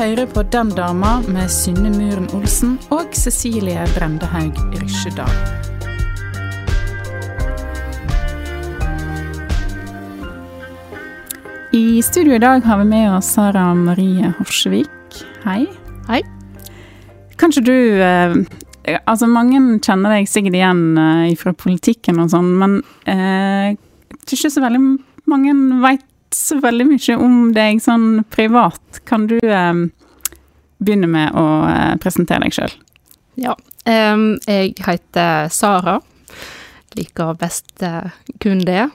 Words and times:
Du 0.00 0.04
hører 0.06 0.30
på 0.32 0.40
Den 0.48 0.70
dama 0.72 1.18
med 1.28 1.50
Synne 1.52 1.90
Muren 1.92 2.24
Olsen 2.32 2.78
og 2.88 3.10
Cecilie 3.12 3.82
Brendehaug 3.92 4.56
Rysjedal. 4.80 5.34
I 11.76 12.00
studio 12.00 12.38
i 12.38 12.40
dag 12.40 12.64
har 12.64 12.80
vi 12.80 12.88
med 12.94 13.10
oss 13.12 13.28
Sara 13.34 13.74
Marie 13.76 14.32
Horsevik. 14.38 15.20
Hei. 15.44 15.66
Hei. 16.08 16.22
Kanskje 17.36 17.66
du 17.68 17.76
eh, 18.00 18.40
Altså, 19.04 19.28
mange 19.28 19.60
kjenner 19.84 20.16
deg 20.16 20.32
sikkert 20.32 20.56
igjen 20.62 20.86
eh, 20.96 21.36
fra 21.36 21.52
politikken 21.52 22.24
og 22.24 22.32
sånn, 22.32 22.54
men 22.56 22.80
eh, 23.04 23.76
jeg 23.76 24.22
tror 24.24 24.46
ikke 24.46 24.56
så 24.56 24.64
veldig 24.64 24.86
mange 25.28 25.60
veit 25.84 26.08
så 26.34 26.60
veldig 26.62 26.86
mye 26.92 27.16
om 27.18 27.40
deg 27.56 27.80
sånn 27.82 28.22
privat. 28.30 29.02
Kan 29.08 29.26
du 29.30 29.38
eh, 29.40 29.82
begynne 30.78 31.10
med 31.10 31.34
å 31.38 31.46
eh, 31.70 31.96
presentere 32.02 32.46
deg 32.46 32.56
sjøl? 32.56 32.76
Ja. 33.40 33.56
Um, 33.88 34.36
jeg 34.46 34.74
heter 34.84 35.48
Sara. 35.52 35.98
Liker 36.98 37.34
best 37.38 37.82
eh, 37.82 38.10
kun 38.42 38.64
det. 38.66 38.88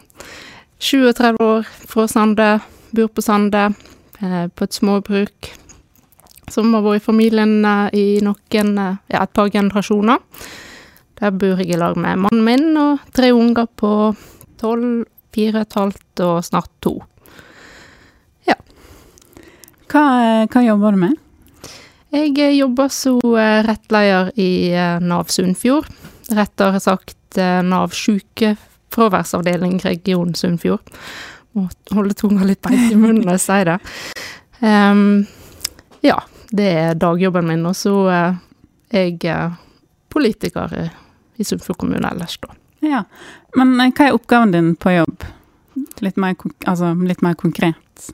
37 0.79 1.39
år, 1.39 1.67
fra 1.87 2.07
Sande. 2.07 2.49
Bor 2.95 3.07
på 3.07 3.23
Sande, 3.23 3.69
eh, 4.19 4.47
på 4.47 4.67
et 4.67 4.73
småbruk. 4.73 5.51
Som 6.51 6.75
har 6.75 6.83
vært 6.85 7.01
i 7.01 7.05
familien 7.05 7.57
eh, 7.65 7.97
i 7.97 8.05
noen, 8.23 8.77
ja, 9.09 9.23
et 9.23 9.33
par 9.33 9.49
generasjoner. 9.49 10.21
Der 11.15 11.31
bor 11.31 11.61
jeg 11.63 11.71
i 11.71 11.79
lag 11.79 11.95
med 11.97 12.19
mannen 12.27 12.43
min 12.43 12.77
og 12.77 13.03
tre 13.15 13.31
unger 13.31 13.69
på 13.79 13.91
tolv, 14.59 15.05
fire 15.35 15.61
og 15.61 15.67
et 15.67 15.77
halvt 15.79 16.23
og 16.27 16.39
snart 16.43 16.71
to. 16.83 16.97
Hva, 19.95 20.07
eh, 20.19 20.47
hva 20.51 20.59
jobber 20.59 20.91
du 20.91 20.99
med? 21.05 21.13
Jeg 22.11 22.33
eh, 22.43 22.57
jobber 22.57 22.89
som 22.91 23.21
eh, 23.39 23.61
rettleder 23.63 24.33
i 24.35 24.49
Nav 24.99 25.29
Sunnfjord. 25.31 25.87
Rettere 26.35 26.81
sagt 26.83 27.39
Nav 27.63 27.93
sykefraværsavdeling 27.95 29.77
region 29.85 30.33
Sunnfjord. 30.35 30.91
Må 31.55 31.69
holde 31.95 32.17
tunga 32.19 32.43
litt 32.47 32.59
beint 32.65 32.91
i 32.91 32.97
munnen 32.99 33.23
når 33.23 33.37
jeg 33.37 33.43
sier 33.45 33.69
det. 33.69 33.77
Um, 34.59 35.23
ja, 36.03 36.17
det 36.51 36.67
er 36.81 36.99
dagjobben 36.99 37.47
min. 37.53 37.63
Og 37.67 37.75
så 37.79 37.95
er 38.11 38.35
jeg 38.91 39.39
politiker 40.11 40.75
i, 40.75 40.85
i 41.39 41.47
Sunnfjord 41.47 41.79
kommune 41.85 42.11
ellers, 42.11 42.35
da. 42.43 42.51
Ja. 42.83 43.05
Men 43.55 43.77
hva 43.79 44.09
er 44.09 44.19
oppgaven 44.19 44.55
din 44.55 44.73
på 44.75 44.97
jobb? 44.97 45.23
Litt 46.03 46.19
mer, 46.19 46.35
altså, 46.67 46.91
litt 46.99 47.23
mer 47.23 47.39
konkret. 47.39 48.11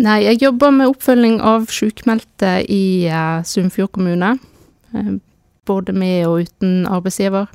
Nei, 0.00 0.20
jeg 0.24 0.40
jobber 0.40 0.72
med 0.72 0.88
oppfølging 0.88 1.40
av 1.44 1.66
sykmeldte 1.72 2.60
i 2.72 3.08
uh, 3.12 3.42
Sunnfjord 3.44 3.92
kommune. 3.98 4.36
Uh, 4.94 5.18
både 5.68 5.92
med 5.92 6.24
og 6.28 6.46
uten 6.46 6.86
arbeidsgiver. 6.88 7.50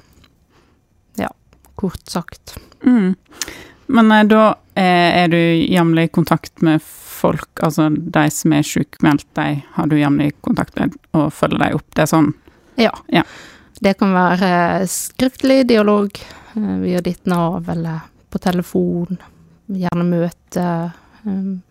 Ja, 1.18 1.32
kort 1.80 2.04
sagt. 2.12 2.58
Mm. 2.86 3.16
Men 3.88 4.14
uh, 4.14 4.22
da 4.30 4.44
er 4.76 5.30
du 5.32 5.40
jevnlig 5.40 6.10
i 6.10 6.14
kontakt 6.18 6.62
med 6.66 6.84
folk, 6.84 7.48
altså 7.64 7.88
de 7.90 8.26
som 8.34 8.54
er 8.54 8.66
sykmeldt, 8.68 9.30
de 9.40 9.62
har 9.78 9.88
du 9.88 9.96
jevnlig 9.96 10.34
kontakt 10.44 10.76
med 10.78 10.98
og 11.16 11.30
følger 11.34 11.64
dem 11.64 11.78
opp. 11.80 11.88
Det 11.96 12.04
er 12.04 12.12
sånn 12.12 12.34
Ja. 12.76 12.92
Ja. 13.08 13.24
Det 13.80 13.96
kan 14.00 14.12
være 14.16 14.50
skriftlig 14.92 15.64
dialog 15.72 16.20
via 16.56 17.00
ditt 17.04 17.26
Nav, 17.28 17.70
eller 17.72 18.04
på 18.32 18.40
telefon. 18.44 19.18
Gjerne 19.72 20.06
møte 20.08 20.66
um, 21.24 21.64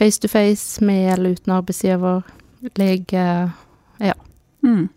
face 0.00 0.20
to 0.22 0.30
face 0.32 0.80
med 0.84 1.12
eller 1.12 1.36
uten 1.36 1.52
arbeidsgiver. 1.52 2.22
Lege 2.80 3.50
mm. 4.64 4.88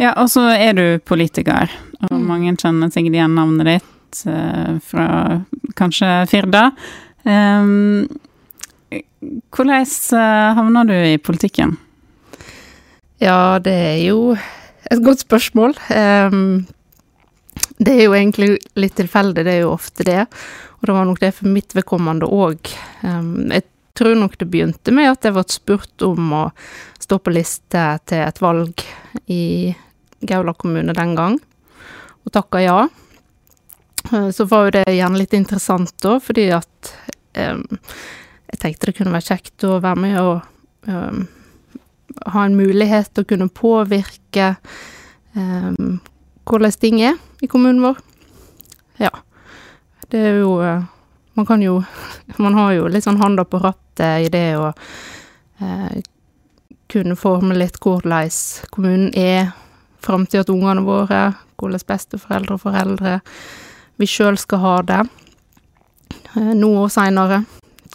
Ja, 0.00 0.12
og 0.18 0.30
så 0.32 0.48
er 0.50 0.74
du 0.74 0.98
politiker, 1.04 1.70
og 2.02 2.18
Mm. 2.18 2.26
mange 2.26 2.56
kjenner 2.56 2.90
sikkert 2.90 3.14
igjen 3.14 3.34
navnet 3.38 3.68
ditt 3.68 4.26
eh, 4.26 4.78
fra 4.82 5.06
kanskje 5.78 6.26
Firda. 6.30 6.72
Um, 7.22 8.08
hvordan 9.54 9.86
eh, 9.86 10.54
havna 10.58 10.84
du 10.84 10.94
i 10.94 11.18
politikken? 11.18 11.76
Ja, 13.22 13.58
det 13.62 13.72
er 13.72 14.00
jo 14.08 14.36
et 14.90 15.04
godt 15.04 15.22
spørsmål. 15.22 15.76
Um, 15.94 16.66
det 17.78 17.94
er 17.94 18.04
jo 18.08 18.16
egentlig 18.18 18.58
litt 18.74 18.96
tilfeldig, 18.98 19.44
det 19.44 19.54
er 19.54 19.62
jo 19.62 19.76
ofte 19.76 20.04
det. 20.04 20.26
Og 20.82 20.88
det 20.88 20.94
var 20.96 21.06
nok 21.06 21.20
det 21.22 21.30
for 21.36 21.46
mitt 21.46 21.76
vedkommende 21.78 22.26
òg. 22.26 22.72
jeg 23.02 23.62
tror 23.94 24.16
nok 24.18 24.38
det 24.38 24.48
begynte 24.50 24.90
med 24.90 25.12
at 25.12 25.24
jeg 25.24 25.36
ble 25.36 25.44
spurt 25.46 26.02
om 26.02 26.32
å 26.34 26.42
stå 26.98 27.20
på 27.22 27.30
liste 27.30 27.84
til 28.10 28.24
et 28.24 28.40
valg 28.42 28.82
i 29.30 29.74
Gaula 30.26 30.54
kommune 30.54 30.94
den 30.94 31.14
gang, 31.14 31.38
og 32.24 32.34
takka 32.34 32.62
ja. 32.62 32.88
Eh, 34.12 34.30
Så 34.30 34.44
var 34.50 34.66
jo 34.66 34.74
det 34.78 34.94
gjerne 34.94 35.18
litt 35.18 35.34
interessant 35.34 35.94
da, 36.02 36.18
fordi 36.22 36.48
at 36.54 36.92
em, 37.34 37.62
jeg 38.50 38.58
tenkte 38.62 38.90
det 38.90 38.96
kunne 38.98 39.14
være 39.14 39.28
kjekt 39.34 39.66
å 39.66 39.80
være 39.82 40.02
med 40.02 40.18
og 40.20 40.88
em, 40.90 41.26
ha 42.26 42.44
en 42.44 42.56
mulighet 42.58 43.12
til 43.12 43.24
å 43.24 43.30
kunne 43.34 43.50
påvirke 43.50 44.56
em, 45.34 46.00
hvordan 46.46 46.78
ting 46.78 47.02
er 47.02 47.18
i 47.42 47.50
kommunen 47.50 47.82
vår. 47.82 48.00
Ja. 48.98 49.10
Det 50.12 50.20
er 50.20 50.38
jo 50.42 50.58
eh, 50.60 50.84
Man 51.34 51.46
kan 51.48 51.62
jo 51.64 51.78
Man 52.44 52.54
har 52.58 52.72
jo 52.76 52.88
litt 52.92 53.06
sånn 53.06 53.20
handa 53.22 53.44
på 53.48 53.62
rattet 53.62 54.26
i 54.26 54.30
det 54.32 54.46
å 54.60 54.70
eh, 55.60 56.02
kunne 56.92 57.16
forme 57.16 57.56
litt 57.56 57.78
hvordan 57.80 58.28
kommunen 58.70 59.12
er, 59.16 59.54
framtida 60.04 60.44
til 60.44 60.58
ungene 60.58 60.84
våre, 60.84 61.22
hvordan 61.56 61.86
besteforeldre 61.88 62.58
og 62.58 62.64
foreldre 62.66 63.14
vi 64.00 64.08
sjøl 64.08 64.38
skal 64.40 64.62
ha 64.62 64.74
det 64.88 65.00
eh, 66.34 66.52
nå 66.58 66.70
og 66.82 66.90
seinere. 66.92 67.42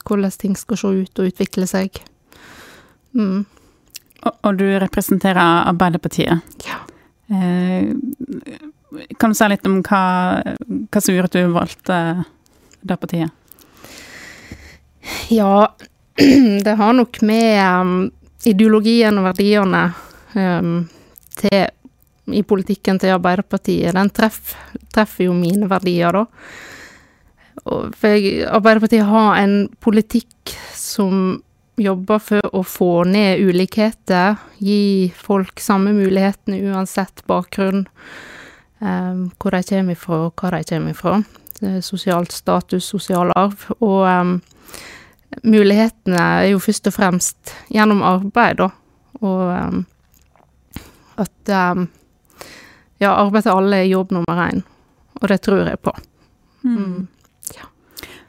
Hvordan 0.08 0.32
ting 0.40 0.56
skal 0.56 0.80
se 0.80 0.94
ut 1.04 1.20
og 1.20 1.32
utvikle 1.32 1.68
seg. 1.68 2.00
Mm. 3.18 3.44
Og, 4.24 4.32
og 4.32 4.60
du 4.60 4.66
representerer 4.80 5.68
Arbeiderpartiet. 5.68 6.64
Ja. 6.68 6.80
Eh, 7.28 7.92
kan 9.20 9.32
du 9.34 9.36
si 9.36 9.48
litt 9.52 9.66
om 9.68 9.82
hva, 9.84 10.04
hva 10.64 11.02
som 11.04 11.16
gjorde 11.16 11.32
at 11.32 11.38
du 11.38 11.56
valgte 11.56 11.98
det 12.88 12.98
partiet? 13.02 13.34
Ja, 15.32 15.76
det 16.64 16.76
har 16.80 16.94
nok 16.94 17.22
med 17.22 17.82
um, 17.82 17.98
ideologien 18.48 19.20
og 19.20 19.28
verdiene 19.30 19.84
um, 20.36 20.78
til, 21.38 21.68
i 22.32 22.44
politikken 22.48 23.00
til 23.00 23.16
Arbeiderpartiet. 23.16 23.96
Den 23.96 24.12
treff, 24.16 24.56
treffer 24.94 25.28
jo 25.28 25.36
mine 25.38 25.70
verdier, 25.72 26.22
da. 26.22 26.26
Og 27.68 27.92
jeg, 28.04 28.46
Arbeiderpartiet 28.48 29.08
har 29.08 29.42
en 29.42 29.60
politikk 29.84 30.56
som 30.76 31.42
jobber 31.78 32.22
for 32.24 32.56
å 32.58 32.64
få 32.66 33.04
ned 33.06 33.44
ulikheter, 33.46 34.40
gi 34.58 35.12
folk 35.14 35.62
samme 35.62 35.94
mulighetene 35.94 36.64
uansett 36.72 37.22
bakgrunn, 37.30 37.86
hvor 38.80 39.56
de 39.56 39.64
kommer 39.66 39.96
ifra 39.96 40.18
og 40.28 40.42
hva 40.42 40.52
de 40.54 40.64
kommer 40.70 40.94
ifra. 40.94 41.16
Det 41.58 41.82
Sosialt 41.86 42.32
status, 42.36 42.86
sosial 42.86 43.32
arv. 43.36 43.64
Og 43.80 44.06
um, 44.06 44.36
mulighetene 45.44 46.20
er 46.22 46.52
jo 46.52 46.62
først 46.62 46.92
og 46.92 46.94
fremst 46.94 47.56
gjennom 47.74 48.04
arbeid, 48.06 48.62
da. 48.62 48.70
Og 49.26 49.42
um, 49.50 49.86
at 51.18 51.54
ja, 53.02 53.10
arbeid 53.10 53.48
til 53.48 53.56
alle 53.58 53.82
er 53.82 53.90
jobb 53.90 54.14
nummer 54.14 54.44
én. 54.46 54.62
Og 55.18 55.32
det 55.32 55.42
tror 55.42 55.66
jeg 55.66 55.82
på. 55.82 55.96
Mm. 56.62 57.08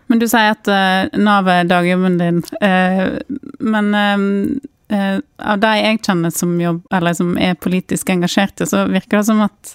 Men 0.09 0.21
du 0.21 0.25
sier 0.29 0.55
at 0.55 0.69
uh, 0.73 1.21
Nav 1.21 1.49
er 1.53 1.69
dagjobben 1.69 2.17
din. 2.21 2.41
Uh, 2.63 3.19
men 3.61 3.91
uh, 3.93 5.19
av 5.39 5.61
de 5.61 5.75
jeg 5.77 6.01
kjenner 6.07 6.33
som, 6.35 6.55
jobb, 6.61 6.81
eller 6.97 7.17
som 7.17 7.35
er 7.37 7.59
politisk 7.61 8.09
engasjerte, 8.15 8.67
så 8.69 8.87
virker 8.89 9.21
det 9.21 9.29
som 9.29 9.45
at 9.45 9.75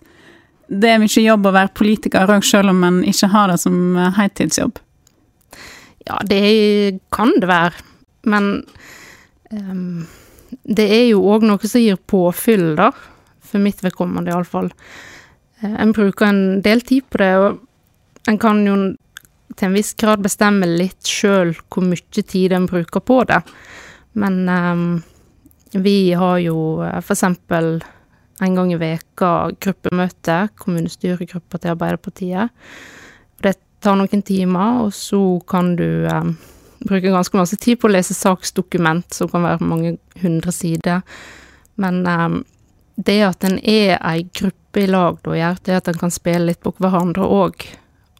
det 0.81 0.89
er 0.89 1.01
mye 1.01 1.23
jobb 1.25 1.47
å 1.49 1.55
være 1.55 1.75
politiker 1.77 2.29
òg, 2.29 2.45
selv 2.47 2.73
om 2.73 2.83
en 2.87 3.01
ikke 3.07 3.29
har 3.33 3.51
det 3.51 3.59
som 3.61 3.97
heltidsjobb? 4.17 4.79
Ja, 6.07 6.19
det 6.27 6.99
kan 7.15 7.31
det 7.39 7.47
være. 7.47 7.83
Men 8.27 8.49
um, 9.51 10.05
det 10.63 10.87
er 10.91 11.05
jo 11.11 11.23
òg 11.31 11.45
noe 11.47 11.69
som 11.69 11.83
gir 11.83 11.99
påfyll, 12.09 12.73
da. 12.79 12.91
For 13.43 13.63
mitt 13.63 13.83
vedkommende, 13.83 14.33
iallfall. 14.33 14.71
Uh, 15.63 15.75
en 15.77 15.95
bruker 15.95 16.29
en 16.29 16.43
del 16.65 16.83
tid 16.87 17.07
på 17.09 17.21
det, 17.23 17.31
og 17.39 18.29
en 18.31 18.39
kan 18.39 18.61
jo 18.67 18.77
til 19.53 19.69
en 19.69 19.75
viss 19.77 19.93
grad 19.99 20.23
bestemme 20.23 20.65
litt 20.65 21.05
sjøl 21.07 21.51
hvor 21.69 21.85
mye 21.85 22.23
tid 22.25 22.55
en 22.55 22.67
bruker 22.69 23.03
på 23.05 23.21
det. 23.29 23.41
Men 24.19 24.43
um, 24.49 24.87
vi 25.73 26.13
har 26.17 26.39
jo 26.43 26.57
uh, 26.81 26.99
for 27.01 27.15
eksempel 27.15 27.77
en 28.41 28.55
gang 28.55 28.71
i 28.73 28.79
veka 28.81 29.51
gruppemøte, 29.61 30.37
kommunestyregruppa 30.59 31.59
til 31.59 31.73
Arbeiderpartiet. 31.73 32.49
Det 33.43 33.55
tar 33.83 33.99
noen 33.99 34.23
timer, 34.25 34.85
og 34.85 34.93
så 34.95 35.21
kan 35.49 35.75
du 35.77 36.07
eh, 36.09 36.31
bruke 36.83 37.13
ganske 37.13 37.37
masse 37.37 37.59
tid 37.61 37.79
på 37.79 37.89
å 37.89 37.93
lese 37.93 38.15
saksdokument, 38.17 39.13
som 39.13 39.29
kan 39.31 39.45
være 39.45 39.67
mange 39.67 39.97
hundre 40.23 40.53
sider. 40.55 41.03
Men 41.81 42.01
eh, 42.07 42.41
det 42.95 43.19
at 43.27 43.45
en 43.47 43.59
er 43.59 43.97
ei 43.99 44.25
gruppe 44.33 44.83
i 44.83 44.89
lag, 44.89 45.19
da, 45.25 45.37
gjør 45.37 45.61
det 45.65 45.77
at 45.77 45.91
en 45.91 46.01
kan 46.01 46.13
spille 46.13 46.49
litt 46.49 46.63
på 46.63 46.73
hverandre 46.81 47.27
òg. 47.27 47.67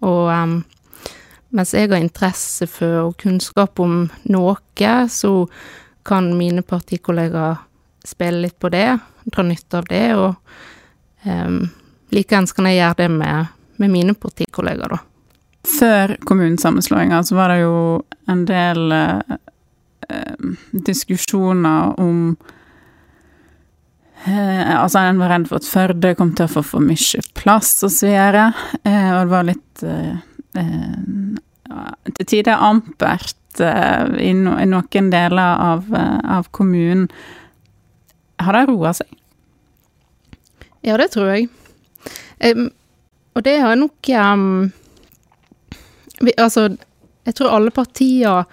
Og 0.05 0.29
eh, 0.33 0.55
mens 1.53 1.73
jeg 1.73 1.89
har 1.89 2.01
interesse 2.01 2.67
for 2.69 3.09
og 3.09 3.17
kunnskap 3.21 3.81
om 3.81 4.07
noe, 4.29 4.55
så 5.09 5.33
kan 6.03 6.33
mine 6.35 6.63
partikollegaer 6.65 7.61
spille 8.07 8.45
litt 8.45 8.59
på 8.59 8.69
det, 8.73 8.97
dra 9.31 9.45
nytte 9.47 9.79
av 9.79 9.87
det, 9.89 10.05
og 10.19 10.35
um, 11.23 11.63
likeens 12.13 12.53
kan 12.55 12.67
jeg 12.69 12.81
gjøre 12.81 12.99
det 13.03 13.09
med, 13.15 13.51
med 13.81 13.93
mine 13.93 14.15
partikollegaer, 14.19 14.97
da. 14.97 15.01
Før 15.63 16.17
kommunesammenslåinga 16.27 17.21
så 17.23 17.35
var 17.35 17.53
det 17.53 17.61
jo 17.61 17.75
en 18.27 18.43
del 18.47 18.91
eh, 18.91 19.37
eh 20.09 20.49
diskusjoner 20.71 21.99
om 21.99 22.35
eh, 24.25 24.75
Altså, 24.75 24.99
en 24.99 25.21
var 25.21 25.31
redd 25.31 25.47
for 25.47 25.61
at 25.61 25.69
Førde 25.69 26.15
kom 26.19 26.33
til 26.35 26.49
å 26.49 26.51
få 26.51 26.65
for 26.67 26.83
mye 26.83 27.23
plass 27.39 27.77
og 27.83 27.93
så 27.95 28.09
videre, 28.11 28.49
eh, 28.83 29.09
og 29.13 29.21
det 29.21 29.31
var 29.31 29.47
litt 29.47 29.85
eh, 29.87 30.17
eh, 30.59 32.11
til 32.11 32.27
tider 32.27 32.59
ampert 32.59 33.39
i, 33.53 34.33
no, 34.33 34.57
i, 34.57 34.65
noen 34.65 35.09
deler 35.13 35.59
av, 35.61 35.87
av 35.93 36.47
kommunen. 36.51 37.07
Har 38.41 38.57
det 38.57 38.65
roa 38.69 38.93
seg? 38.95 39.09
Ja, 40.83 40.97
det 40.99 41.13
tror 41.13 41.31
jeg. 41.31 41.47
Um, 42.43 42.69
og 43.33 43.45
det 43.45 43.57
har 43.63 43.77
nok 43.79 44.09
um, 44.33 44.71
vi, 46.19 46.33
Altså, 46.37 46.67
jeg 47.23 47.37
tror 47.37 47.55
alle 47.55 47.71
partier 47.71 48.43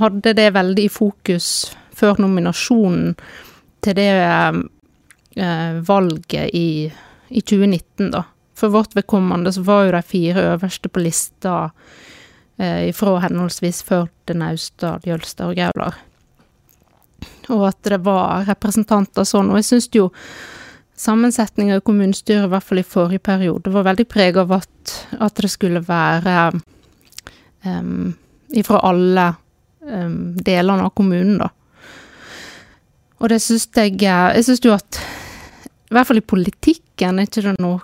hadde 0.00 0.34
det 0.34 0.48
veldig 0.56 0.88
i 0.88 0.92
fokus 0.92 1.46
før 1.94 2.18
nominasjonen 2.24 3.14
til 3.84 3.96
det 3.98 4.10
um, 4.26 4.64
valget 5.86 6.50
i, 6.52 6.90
i, 7.28 7.40
2019, 7.40 8.10
da. 8.12 8.24
For 8.58 8.74
vårt 8.74 8.96
vedkommende 8.96 9.52
så 9.54 9.62
var 9.64 9.86
jo 9.86 9.94
de 9.94 10.02
fire 10.02 10.48
øverste 10.54 10.90
på 10.90 11.02
lista 11.04 11.54
uh, 11.70 12.88
fra 12.94 13.18
henholdsvis 13.22 13.84
Førde, 13.86 14.34
Naustdal, 14.34 15.04
Jølster 15.06 15.52
og 15.52 15.60
Gaular 15.60 16.00
og 17.50 17.68
at 17.68 17.78
det 17.88 18.00
var 18.06 18.44
representanter 18.48 19.26
sånn. 19.26 19.50
Og 19.50 19.60
jeg 19.60 19.68
syns 19.70 19.88
jo 19.94 20.08
sammensetninga 21.02 21.78
i 21.78 21.84
kommunestyret, 21.84 22.46
i 22.46 22.52
hvert 22.52 22.66
fall 22.66 22.82
i 22.82 22.86
forrige 22.86 23.24
periode, 23.24 23.72
var 23.74 23.88
veldig 23.88 24.06
prega 24.10 24.44
av 24.44 24.54
at, 24.60 24.94
at, 25.18 25.34
det 25.40 25.50
skulle 25.50 25.82
være 25.86 26.52
um, 27.64 28.12
ifra 28.54 28.82
alle 28.86 29.32
um, 29.80 30.36
delene 30.38 30.86
av 30.86 30.94
kommunen, 30.94 31.40
da. 31.42 31.50
Og 33.22 33.30
det 33.30 33.38
syns 33.38 33.68
jeg 33.78 34.00
Jeg 34.02 34.44
syns 34.44 34.64
jo 34.64 34.72
at 34.74 34.98
i 34.98 35.94
hvert 35.94 36.08
fall 36.08 36.18
i 36.18 36.24
politikken 36.26 37.20
er 37.20 37.28
ikke 37.28 37.44
det 37.44 37.58
noe 37.62 37.82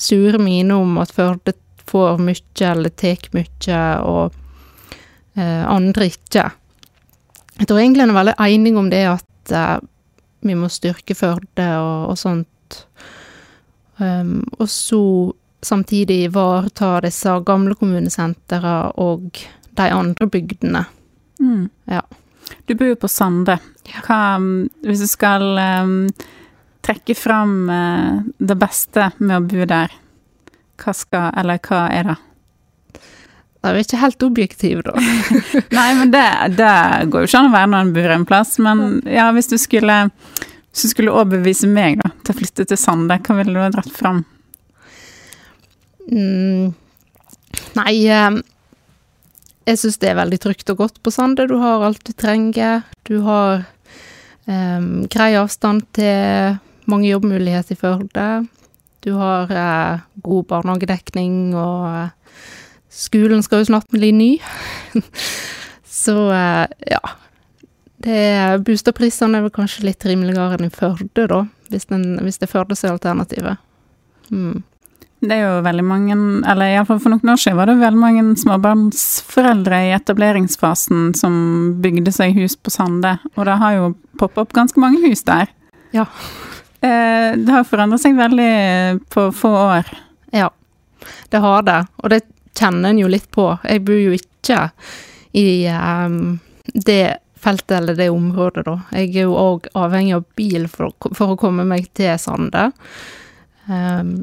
sure 0.00 0.38
mine 0.40 0.74
om 0.74 0.96
at 1.02 1.12
Førde 1.12 1.52
får 1.90 2.20
mye 2.22 2.68
eller 2.70 2.92
tar 2.94 3.28
mye, 3.34 3.80
og 4.06 4.36
uh, 5.36 5.64
andre 5.66 6.06
ikke. 6.06 6.46
Jeg 7.60 7.68
tror 7.68 7.82
egentlig 7.82 8.06
en 8.06 8.14
er 8.14 8.16
veldig 8.16 8.36
enig 8.40 8.72
om 8.80 8.88
det 8.92 9.02
at 9.10 9.52
uh, 9.52 9.80
vi 10.40 10.56
må 10.56 10.70
styrke 10.72 11.16
Førde 11.16 11.66
og, 11.76 12.12
og 12.12 12.18
sånt. 12.18 12.78
Um, 14.00 14.40
og 14.56 14.68
så 14.72 15.02
samtidig 15.60 16.22
ivareta 16.24 16.94
disse 17.04 17.34
gamle 17.44 17.76
kommunesentrene 17.76 18.94
og 18.96 19.42
de 19.76 19.88
andre 19.92 20.28
bygdene. 20.32 20.86
Mm. 21.40 21.68
Ja. 21.84 22.00
Du 22.64 22.74
bor 22.74 22.88
jo 22.88 22.96
på 22.96 23.10
Sande. 23.12 23.58
Hva, 24.06 24.38
hvis 24.86 25.04
du 25.04 25.08
skal 25.10 25.44
um, 25.84 26.08
trekke 26.86 27.14
fram 27.18 27.54
uh, 27.68 28.24
det 28.38 28.56
beste 28.56 29.10
med 29.20 29.36
å 29.36 29.44
bo 29.44 29.68
der, 29.68 29.92
hva 30.80 30.96
skal, 30.96 31.28
eller 31.36 31.60
hva 31.68 31.84
er 31.92 32.12
det? 32.14 32.18
Det 33.60 33.68
er 33.68 33.76
vi 33.76 33.82
ikke 33.84 34.00
helt 34.00 34.24
objektiv, 34.24 34.78
da. 34.86 34.94
Nei, 35.78 35.88
men 35.98 36.12
det, 36.14 36.24
det, 36.56 36.70
går 37.12 37.26
jo 37.26 37.28
ikke 37.28 37.40
an 37.42 37.50
å 37.50 37.52
være 37.52 37.68
når 37.68 37.82
en 37.84 37.90
bor 37.96 38.14
en 38.14 38.28
plass. 38.28 38.54
Men 38.62 38.84
ja, 39.04 39.26
hvis 39.36 39.50
du 39.50 39.58
skulle, 39.60 39.96
hvis 40.72 40.86
du 40.86 40.92
skulle 40.94 41.12
overbevise 41.12 41.68
meg 41.68 41.98
da, 42.00 42.08
til 42.24 42.32
å 42.32 42.38
flytte 42.38 42.64
til 42.70 42.80
Sande, 42.80 43.18
hva 43.20 43.36
ville 43.36 43.52
du 43.52 43.60
ha 43.60 43.68
dratt 43.74 43.92
fram? 43.92 44.22
Mm, 46.08 46.72
nei, 47.76 47.92
eh, 48.08 48.40
jeg 49.68 49.82
syns 49.82 50.00
det 50.00 50.08
er 50.10 50.18
veldig 50.22 50.40
trygt 50.40 50.72
og 50.72 50.80
godt 50.80 51.02
på 51.04 51.12
Sande. 51.12 51.44
Du 51.50 51.58
har 51.60 51.84
alt 51.84 52.00
du 52.08 52.14
trenger. 52.16 52.86
Du 53.04 53.20
har 53.26 53.66
um, 54.48 55.04
grei 55.12 55.34
avstand 55.38 55.84
til 56.00 56.56
mange 56.90 57.10
jobbmuligheter 57.10 57.76
i 57.76 57.78
Førde. 57.78 58.30
Du 59.04 59.12
har 59.20 59.52
uh, 59.52 60.00
god 60.24 60.48
barnehagedekning 60.48 61.52
og 61.52 62.16
Skolen 62.90 63.42
skal 63.46 63.62
jo 63.62 63.70
snart 63.70 63.88
bli 63.94 64.10
ny. 64.12 64.30
Så 66.00 66.16
eh, 66.34 66.66
ja. 66.90 67.02
Det 68.00 68.20
Boligprisene 68.64 69.38
er 69.38 69.44
vel 69.44 69.52
kanskje 69.52 69.84
litt 69.84 70.04
rimeligere 70.08 70.56
enn 70.56 70.70
i 70.70 70.72
Førde, 70.72 71.26
da. 71.28 71.44
Hvis, 71.70 71.86
den, 71.90 72.16
hvis 72.24 72.40
det 72.40 72.48
er 72.48 72.54
Førde 72.54 72.78
som 72.78 72.88
er 72.88 72.96
alternativet. 72.96 73.60
Mm. 74.32 74.62
Det 75.20 75.36
er 75.36 75.42
jo 75.44 75.56
veldig 75.66 75.84
mange, 75.84 76.14
eller 76.48 76.72
iallfall 76.72 77.00
for 77.02 77.12
noen 77.12 77.34
år 77.34 77.40
siden 77.42 77.58
var 77.58 77.68
det 77.68 77.76
veldig 77.76 78.00
mange 78.00 78.22
småbarnsforeldre 78.40 79.82
i 79.84 79.90
etableringsfasen 79.92 81.10
som 81.18 81.34
bygde 81.84 82.14
seg 82.16 82.38
hus 82.40 82.56
på 82.56 82.72
Sande, 82.72 83.18
og 83.34 83.44
det 83.44 83.58
har 83.60 83.74
jo 83.76 83.90
poppa 84.20 84.46
opp 84.46 84.54
ganske 84.56 84.80
mange 84.80 85.02
hus 85.04 85.20
der. 85.28 85.52
Ja. 85.92 86.06
Eh, 86.80 87.36
det 87.36 87.52
har 87.52 87.68
forandret 87.68 88.00
seg 88.00 88.16
veldig 88.16 88.54
på 89.12 89.26
få 89.36 89.52
år. 89.60 89.92
Ja, 90.32 90.48
det 91.28 91.44
har 91.44 91.68
det. 91.68 91.80
Og 92.00 92.14
det 92.14 92.22
kjenner 92.60 92.92
en 92.92 93.00
jo 93.00 93.08
litt 93.10 93.30
på. 93.32 93.48
Jeg 93.64 93.84
bor 93.88 93.98
jo 93.98 94.14
ikke 94.16 94.68
i 95.32 95.66
um, 95.72 96.38
det 96.74 97.18
feltet 97.40 97.78
eller 97.78 97.96
det 97.96 98.10
området, 98.10 98.64
da. 98.66 98.76
Jeg 98.92 99.14
er 99.14 99.28
jo 99.28 99.36
òg 99.38 99.70
avhengig 99.78 100.18
av 100.18 100.26
bil 100.36 100.66
for, 100.68 100.92
for, 101.16 101.32
å 101.32 101.40
komme 101.40 101.64
meg 101.64 101.88
til 101.96 102.12
Sande. 102.20 102.68
Um, 103.64 104.18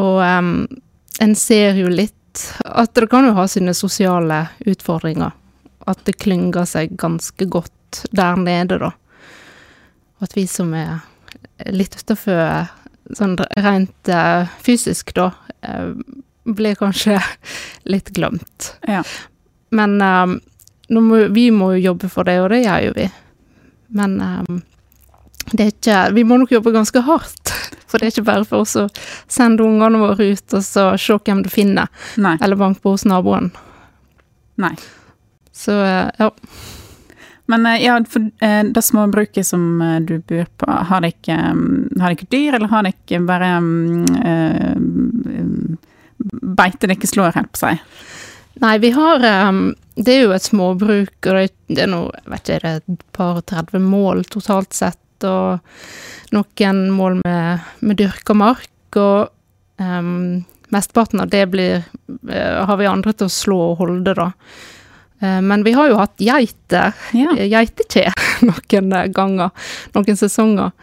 og 0.00 0.22
um, 0.24 0.54
en 1.20 1.34
ser 1.36 1.76
jo 1.76 1.90
litt 1.92 2.14
at 2.64 2.94
det 2.94 3.08
kan 3.10 3.26
jo 3.26 3.34
ha 3.36 3.44
sine 3.50 3.74
sosiale 3.76 4.46
utfordringer. 4.68 5.34
At 5.88 6.04
det 6.06 6.18
klynger 6.22 6.64
seg 6.68 6.96
ganske 7.00 7.48
godt 7.50 8.04
der 8.16 8.40
nede, 8.40 8.78
da. 8.80 8.92
Og 10.18 10.28
at 10.28 10.36
vi 10.36 10.46
som 10.50 10.72
er 10.76 11.02
litt 11.68 11.96
utafor 12.00 12.68
sånn 13.18 13.36
rent 13.60 14.12
uh, 14.12 14.48
fysisk, 14.64 15.12
da, 15.16 15.30
uh, 15.68 15.92
blir 16.56 16.78
kanskje 16.78 17.18
litt 17.84 18.12
glemt. 18.16 18.72
Ja. 18.88 19.02
Men 19.70 20.00
um, 20.02 20.40
må, 20.88 21.26
vi 21.34 21.50
må 21.50 21.72
jo 21.76 21.90
jobbe 21.90 22.08
for 22.12 22.28
det, 22.28 22.38
og 22.40 22.50
det 22.52 22.62
gjør 22.64 22.88
jo 22.88 22.94
vi. 22.96 23.08
Men 23.98 24.20
um, 24.20 24.60
det 25.52 25.64
er 25.64 25.72
ikke 25.72 25.98
Vi 26.16 26.24
må 26.28 26.36
nok 26.40 26.52
jobbe 26.52 26.74
ganske 26.74 27.00
hardt. 27.04 27.54
For 27.88 27.96
det 27.96 28.08
er 28.08 28.12
ikke 28.12 28.28
bare 28.28 28.44
for 28.48 28.66
oss 28.66 28.74
å 28.76 28.88
sende 29.32 29.64
ungene 29.64 30.00
våre 30.02 30.32
ut 30.34 30.56
og 30.56 30.64
så 30.64 30.90
se 31.00 31.16
hvem 31.24 31.40
du 31.44 31.48
finner. 31.52 31.88
Nei. 32.20 32.36
Eller 32.44 32.60
banke 32.60 32.84
på 32.84 32.92
hos 32.92 33.06
naboen. 33.08 33.48
Nei. 34.60 34.74
Så 35.56 35.72
uh, 35.72 36.10
ja. 36.18 36.30
Men 37.48 37.64
uh, 37.64 37.78
ja, 37.80 37.96
for 38.08 38.28
uh, 38.44 38.64
det 38.68 38.84
småbruket 38.84 39.46
som 39.48 39.80
du 40.04 40.18
bor 40.20 40.44
på, 40.60 40.68
har 40.68 41.04
dere, 41.04 41.14
ikke, 41.16 41.38
har 42.02 42.12
dere 42.12 42.28
dyr, 42.28 42.58
eller 42.58 42.72
har 42.74 42.88
dere 42.90 43.22
bare 43.28 43.54
um, 43.56 44.04
beite 46.18 46.88
det 46.88 46.98
ikke 46.98 47.10
slår, 47.12 47.34
helt 47.36 47.52
på 47.54 47.62
seg? 47.62 47.82
Nei, 48.58 48.78
vi 48.82 48.90
har 48.90 49.22
um, 49.48 49.74
Det 49.94 50.14
er 50.14 50.24
jo 50.24 50.34
et 50.34 50.46
småbruk, 50.46 51.26
og 51.30 51.38
det, 51.68 51.82
er 51.82 51.90
noe, 51.90 52.10
vet 52.30 52.50
ikke, 52.56 52.72
et 52.80 53.04
par 53.14 53.40
30 53.46 53.82
mål 53.82 54.24
totalt 54.30 54.74
sett, 54.74 54.98
og 55.26 55.58
noen 56.34 56.80
mål 56.94 57.20
med, 57.24 57.68
med 57.82 57.98
dyrka 57.98 58.34
mark. 58.38 58.70
Og 58.98 59.28
um, 59.82 60.40
mesteparten 60.74 61.22
av 61.22 61.30
det 61.32 61.44
blir 61.50 61.82
uh, 61.82 62.66
har 62.68 62.78
vi 62.80 62.90
andre 62.90 63.14
til 63.14 63.28
å 63.30 63.36
slå 63.36 63.60
og 63.72 63.84
holde, 63.84 64.14
da. 64.18 64.30
Uh, 65.22 65.40
men 65.42 65.66
vi 65.66 65.74
har 65.74 65.90
jo 65.90 65.98
hatt 65.98 66.18
geiter, 66.22 66.94
Ja. 67.18 67.34
geitekje, 67.34 68.10
noen 68.48 69.14
ganger. 69.14 69.70
Noen 69.94 70.18
sesonger. 70.18 70.74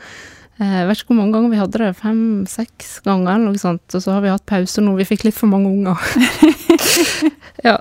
Eh, 0.59 0.75
Jeg 0.79 0.87
vet 0.87 1.01
ikke 1.01 1.11
hvor 1.11 1.19
mange 1.19 1.35
ganger 1.35 1.51
vi 1.51 1.59
hadde 1.59 1.81
det, 1.81 1.89
fem-seks 1.99 2.93
ganger 3.05 3.33
eller 3.33 3.51
noe 3.51 3.59
sånt. 3.61 3.85
Og 3.97 4.03
så 4.03 4.15
har 4.15 4.23
vi 4.23 4.31
hatt 4.31 4.45
pause 4.47 4.83
nå, 4.83 4.95
vi 4.99 5.07
fikk 5.07 5.27
litt 5.27 5.37
for 5.37 5.51
mange 5.51 5.71
unger. 5.71 5.99
ja, 7.67 7.77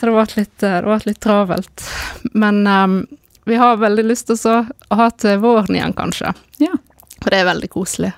så 0.00 0.06
det 0.06 0.12
har 0.16 0.36
litt, 0.36 0.66
eh, 0.66 1.06
litt 1.06 1.20
travelt. 1.22 1.86
Men 2.34 2.66
um, 2.66 2.98
vi 3.46 3.56
har 3.62 3.78
veldig 3.78 4.04
lyst 4.08 4.26
til 4.32 4.40
å 4.50 4.96
ha 4.98 5.10
til 5.14 5.38
våren 5.44 5.76
igjen, 5.78 5.94
kanskje. 5.94 6.34
Ja. 6.62 6.74
Og 7.22 7.30
det 7.30 7.40
er 7.40 7.50
veldig 7.52 7.70
koselig. 7.70 8.12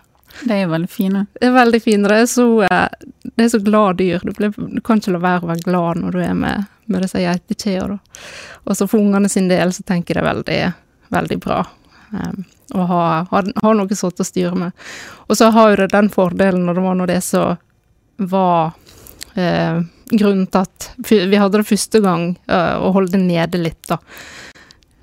De 0.45 0.55
er 0.55 0.69
veldig 0.71 0.89
fine. 0.91 1.27
Det 1.35 1.49
er 1.49 1.55
veldig 1.57 1.81
fine. 1.83 2.09
Det 2.09 2.19
er 2.23 2.29
så, 2.31 2.47
eh, 2.65 2.89
det 3.35 3.45
er 3.45 3.53
så 3.53 3.61
glad 3.65 3.99
dyr. 4.01 4.23
Du, 4.25 4.33
blir, 4.33 4.53
du 4.57 4.81
kan 4.85 5.01
ikke 5.03 5.17
la 5.17 5.23
være 5.25 5.45
å 5.45 5.51
være 5.53 5.67
glad 5.67 6.01
når 6.03 6.15
du 6.17 6.21
er 6.25 6.37
med, 6.39 6.69
med 6.89 7.05
disse 7.05 7.21
geitekjeene. 7.21 7.99
Og 8.65 8.77
så 8.79 8.87
for 8.89 9.03
ungene 9.03 9.29
sin 9.33 9.51
del 9.51 9.73
så 9.77 9.85
tenker 9.85 10.17
jeg 10.17 10.23
det 10.25 10.29
er 10.29 10.33
veldig, 10.33 10.61
veldig 11.19 11.39
bra. 11.45 11.65
em, 12.15 12.45
å 12.75 12.85
ha, 12.89 13.03
ha, 13.31 13.43
ha 13.63 13.73
noe 13.77 13.97
sånt 13.97 14.21
å 14.21 14.27
styre 14.27 14.55
med. 14.59 14.89
Og 15.29 15.39
så 15.39 15.51
har 15.55 15.71
jo 15.73 15.79
det 15.83 15.93
den 15.95 16.11
fordelen 16.13 16.69
og 16.69 16.77
det 16.77 16.85
var 16.85 16.99
nå 16.99 17.07
det 17.09 17.21
som 17.25 17.57
var 18.19 18.73
eh, 19.39 19.81
grunnen 20.11 20.47
til 20.51 20.65
at 20.67 20.91
vi 21.09 21.37
hadde 21.39 21.61
det 21.61 21.69
første 21.69 22.01
gang, 22.05 22.31
eh, 22.49 22.75
å 22.77 22.93
holde 22.97 23.17
det 23.17 23.23
nede 23.25 23.61
litt, 23.63 23.81
da. 23.89 24.01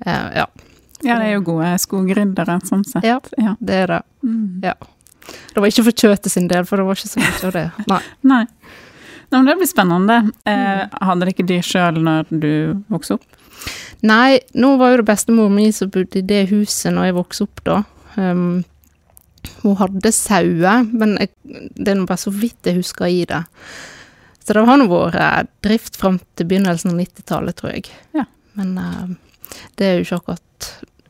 Eh, 0.04 0.28
ja, 0.42 0.46
Ja, 1.04 1.18
det 1.20 1.26
er 1.28 1.32
jo 1.36 1.42
gode 1.44 1.74
skogryddere, 1.78 2.60
sånn 2.66 2.84
sett. 2.88 3.04
Ja. 3.04 3.18
Ja. 3.36 3.52
det 3.60 3.74
er 3.84 3.90
det. 3.92 4.02
Mm. 4.24 4.62
Ja. 4.64 4.74
Det 5.52 5.60
var 5.60 5.68
ikke 5.68 5.84
for 5.88 5.92
kjøtet 6.04 6.32
sin 6.32 6.48
del, 6.48 6.64
for 6.64 6.80
det 6.80 6.86
var 6.88 6.98
ikke 6.98 7.10
så 7.10 7.20
mye 7.20 7.48
av 7.48 7.52
det. 7.52 7.64
Nei. 7.92 8.00
Nei. 8.22 8.44
Nei, 9.26 9.40
men 9.40 9.48
det 9.50 9.56
blir 9.60 9.68
spennende. 9.68 10.16
Eh, 10.46 10.86
hadde 11.02 11.20
dere 11.24 11.34
ikke 11.34 11.46
dyr 11.48 11.64
sjøl 11.66 11.98
når 12.02 12.30
du 12.30 12.50
vokste 12.92 13.18
opp? 13.18 13.26
Nei, 14.06 14.38
nå 14.54 14.76
var 14.80 14.92
jo 14.92 15.00
det 15.00 15.08
bestemor 15.08 15.52
mi 15.52 15.68
som 15.74 15.90
bodde 15.92 16.20
i 16.20 16.26
det 16.26 16.46
huset 16.52 16.94
når 16.94 17.10
jeg 17.10 17.16
vokste 17.16 17.46
opp, 17.46 17.62
da. 17.66 17.82
Um, 18.16 18.64
hun 19.62 19.76
hadde 19.80 20.12
sauer, 20.14 20.86
men 20.90 21.16
jeg, 21.20 21.30
det 21.78 21.92
er 21.92 22.00
nå 22.00 22.06
bare 22.08 22.20
så 22.20 22.32
vidt 22.34 22.66
jeg 22.66 22.80
husker 22.80 23.10
i 23.10 23.22
det. 23.28 23.42
Så 24.46 24.54
det 24.54 24.66
har 24.68 24.78
nå 24.78 24.86
vært 24.90 25.18
eh, 25.18 25.46
drift 25.66 25.96
fram 25.98 26.20
til 26.38 26.46
begynnelsen 26.50 26.92
av 26.92 27.00
90-tallet, 27.00 27.56
tror 27.58 27.72
jeg. 27.74 27.88
Ja. 28.14 28.26
Men 28.58 28.76
uh, 28.78 29.08
det 29.78 29.86
er 29.86 29.96
jo 29.96 30.04
ikke 30.06 30.20
akkurat 30.20 30.68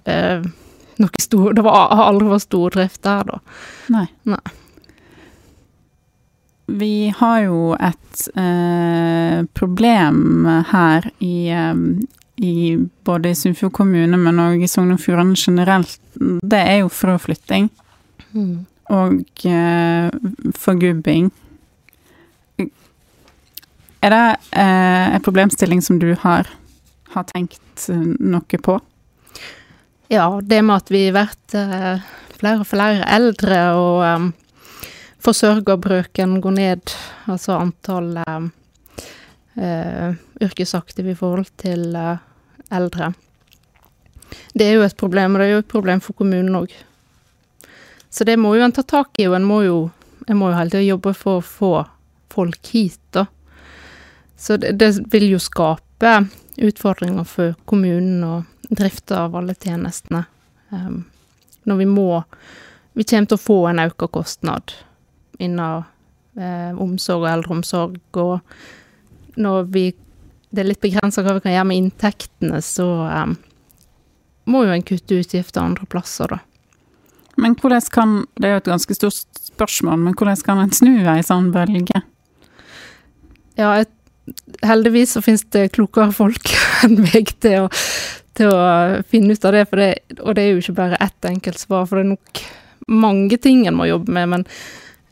uh, 0.08 0.46
noe 1.02 1.20
stor 1.20 1.52
Det 1.54 1.64
var, 1.66 1.90
har 1.92 2.08
aldri 2.10 2.30
vært 2.30 2.46
stordrift 2.46 3.02
der, 3.04 3.28
da. 3.28 3.58
Nei. 3.92 4.06
Nei. 4.32 4.40
Vi 6.66 7.12
har 7.14 7.40
jo 7.44 7.60
et 7.78 8.22
uh, 8.34 9.44
problem 9.54 10.48
her 10.72 11.06
i, 11.22 11.48
eh, 11.54 11.74
i 12.36 12.76
både 13.04 13.30
i 13.32 13.34
Sunnfjord 13.38 13.72
kommune, 13.72 14.18
men 14.20 14.40
òg 14.42 14.62
i 14.62 14.68
Sogn 14.68 14.92
og 14.92 15.00
Fjordane 15.00 15.36
generelt. 15.38 16.00
Det 16.16 16.60
er 16.60 16.82
jo 16.82 16.92
frøflytting 16.92 17.70
og 18.92 19.46
eh, 19.48 20.10
forgubbing. 20.54 21.30
Er 24.04 24.12
det 24.12 24.26
eh, 24.52 25.14
en 25.16 25.24
problemstilling 25.24 25.80
som 25.82 25.98
du 25.98 26.12
har, 26.20 26.50
har 27.14 27.26
tenkt 27.32 27.88
eh, 27.90 28.04
noe 28.20 28.60
på? 28.62 28.76
Ja, 30.12 30.28
det 30.42 30.60
med 30.62 30.84
at 30.84 30.92
vi 30.92 31.08
blir 31.10 31.32
eh, 31.58 32.04
flere 32.36 32.62
og 32.62 32.68
flere 32.68 33.08
eldre, 33.16 33.62
og 33.74 34.04
eh, 34.06 34.28
forsørgerbruken 35.24 36.38
går 36.44 36.56
ned, 36.60 36.94
altså 37.26 37.56
antall 37.58 38.20
um, 38.28 38.52
eh, 39.58 40.14
yrkesaktive 40.44 41.10
i 41.10 41.18
forhold 41.18 41.50
til 41.58 41.96
eh, 41.96 42.22
eldre. 42.74 43.12
Det 44.54 44.66
er 44.66 44.78
jo 44.78 44.84
et 44.86 44.96
problem, 44.96 45.34
og 45.34 45.40
det 45.40 45.46
er 45.46 45.54
jo 45.54 45.64
et 45.64 45.70
problem 45.70 46.02
for 46.02 46.18
kommunen 46.18 46.58
òg. 46.58 46.72
Så 48.10 48.24
det 48.24 48.38
må 48.40 48.54
jo 48.56 48.64
en 48.64 48.72
ta 48.72 48.82
tak 48.82 49.18
i, 49.20 49.26
og 49.28 49.36
en 49.36 49.46
må 49.46 49.60
jo, 49.66 49.78
en 50.26 50.38
må 50.40 50.50
jo 50.50 50.58
hele 50.58 50.72
tida 50.72 50.86
jobbe 50.86 51.12
for 51.16 51.40
å 51.40 51.44
få 51.44 51.72
folk 52.32 52.72
hit, 52.72 53.00
da. 53.12 53.26
Så 54.36 54.58
det, 54.60 54.74
det 54.80 54.90
vil 55.12 55.30
jo 55.30 55.40
skape 55.40 56.12
utfordringer 56.60 57.24
for 57.28 57.56
kommunen 57.68 58.24
og 58.24 58.68
drifta 58.68 59.22
av 59.26 59.36
alle 59.38 59.54
tjenestene. 59.56 60.24
Um, 60.70 61.04
når 61.64 61.76
vi 61.76 61.86
må 61.86 62.24
Vi 62.96 63.04
kommer 63.04 63.28
til 63.28 63.36
å 63.36 63.44
få 63.44 63.56
en 63.68 63.80
økt 63.82 64.06
kostnad 64.08 64.72
innen 65.36 65.82
eh, 66.40 66.72
omsorg 66.80 67.26
og 67.26 67.28
eldreomsorg, 67.28 67.98
og 68.16 69.36
når 69.36 69.66
vi 69.68 69.82
Det 70.50 70.62
er 70.62 70.70
litt 70.70 70.82
begrensa 70.84 71.24
hva 71.24 71.36
vi 71.36 71.44
kan 71.46 71.56
gjøre 71.56 71.68
med 71.70 71.80
inntektene, 71.80 72.60
så 72.64 72.86
um, 73.06 73.36
må 74.46 74.64
jo 74.66 74.74
en 74.74 74.84
kutte 74.86 75.18
utgifter 75.20 75.62
andre 75.62 75.88
plasser, 75.90 76.36
da. 76.36 76.42
Men 77.36 77.52
hvordan 77.60 77.84
kan 77.92 78.12
Det 78.40 78.48
er 78.48 78.54
jo 78.54 78.60
et 78.62 78.70
ganske 78.70 78.94
stort 78.96 79.40
spørsmål, 79.50 79.98
men 80.06 80.14
hvordan 80.16 80.38
kan 80.44 80.62
en 80.62 80.72
snu 80.72 80.94
ei 81.04 81.24
sånn 81.24 81.50
bølge? 81.52 82.00
Ja, 83.56 83.72
jeg, 83.80 83.88
heldigvis 84.66 85.14
så 85.16 85.22
finnes 85.24 85.44
det 85.54 85.70
klokere 85.76 86.12
folk 86.16 86.52
enn 86.84 87.00
meg 87.02 87.34
til 87.44 87.66
å, 87.66 87.68
til 88.36 88.52
å 88.52 89.02
finne 89.08 89.36
ut 89.36 89.44
av 89.48 89.56
det, 89.56 89.66
det, 89.80 89.90
og 90.20 90.36
det 90.36 90.44
er 90.44 90.54
jo 90.54 90.64
ikke 90.64 90.78
bare 90.80 91.02
ett 91.04 91.28
enkelt 91.28 91.60
svar, 91.60 91.86
for 91.88 92.00
det 92.00 92.06
er 92.06 92.14
nok 92.14 92.42
mange 92.86 93.38
ting 93.42 93.66
en 93.66 93.78
må 93.78 93.88
jobbe 93.88 94.12
med, 94.14 94.32
men 94.32 94.48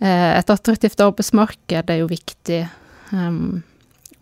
eh, 0.01 0.33
et 0.39 0.51
attraktivt 0.53 1.01
arbeidsmarked 1.03 1.91
er 1.91 2.03
jo 2.03 2.11
viktig. 2.11 2.65
Um, 3.13 3.65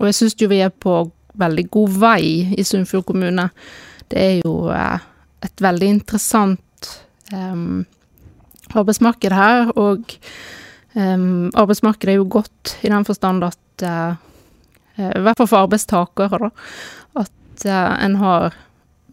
og 0.03 0.09
jeg 0.11 0.19
syns 0.19 0.35
jo 0.41 0.51
vi 0.51 0.59
er 0.65 0.73
på 0.75 1.05
veldig 1.39 1.65
god 1.73 1.99
vei 2.03 2.25
i 2.59 2.65
Sunnfjord 2.67 3.07
kommune. 3.09 3.47
Det 4.11 4.19
er 4.19 4.35
jo 4.43 4.67
eh, 4.75 5.05
et 5.47 5.63
veldig 5.63 5.89
interessant 5.95 6.91
um, 7.33 7.85
arbeidsmarked 8.75 9.35
her, 9.37 9.71
og 9.79 10.17
um, 10.99 11.53
arbeidsmarkedet 11.55 12.17
er 12.17 12.19
jo 12.21 12.29
godt 12.35 12.75
i 12.83 12.91
den 12.91 13.07
forstand 13.07 13.47
at 13.47 13.87
eh, 13.87 14.19
I 14.99 15.23
hvert 15.25 15.39
fall 15.39 15.49
for 15.49 15.65
arbeidstakere, 15.65 16.43
da. 16.43 16.51
At 17.23 17.65
uh, 17.65 17.95
en 18.05 18.19
har 18.21 18.59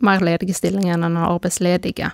mer 0.03 0.25
ledige 0.25 0.57
stillinger 0.57 0.97
enn 0.97 1.05
en 1.07 1.21
har 1.21 1.37
arbeidsledige. 1.37 2.11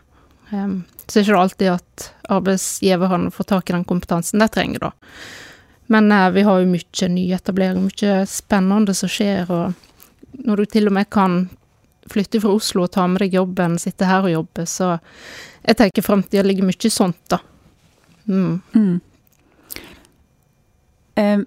Um, 0.52 0.84
så 1.08 1.20
er 1.20 1.24
det 1.24 1.30
ikke 1.30 1.42
alltid 1.42 1.72
at 1.74 2.06
arbeidsgiverne 2.34 3.32
får 3.34 3.50
tak 3.50 3.70
i 3.70 3.78
den 3.78 3.88
kompetansen 3.88 4.44
de 4.44 4.52
trenger, 4.52 4.90
da. 4.90 4.94
Men 5.88 6.12
eh, 6.12 6.30
vi 6.32 6.46
har 6.48 6.62
jo 6.62 6.72
mye 6.72 7.10
nyetablering, 7.10 7.90
mye 7.90 8.26
spennende 8.30 8.96
som 8.98 9.12
skjer, 9.12 9.52
og 9.52 9.74
når 10.46 10.62
du 10.62 10.66
til 10.66 10.90
og 10.90 10.98
med 10.98 11.10
kan 11.14 11.46
flytte 12.10 12.42
fra 12.42 12.54
Oslo 12.54 12.86
og 12.86 12.94
ta 12.94 13.08
med 13.10 13.24
deg 13.24 13.38
jobben, 13.38 13.80
sitte 13.82 14.08
her 14.10 14.26
og 14.26 14.34
jobbe, 14.34 14.66
så 14.70 14.96
jeg 15.66 15.80
tenker 15.80 16.06
framtida 16.06 16.46
ligger 16.46 16.68
mye 16.68 16.92
sånt, 16.94 17.22
da. 17.32 17.42
Mm. 18.26 18.62
Mm. 18.74 18.96
Eh, 21.16 21.40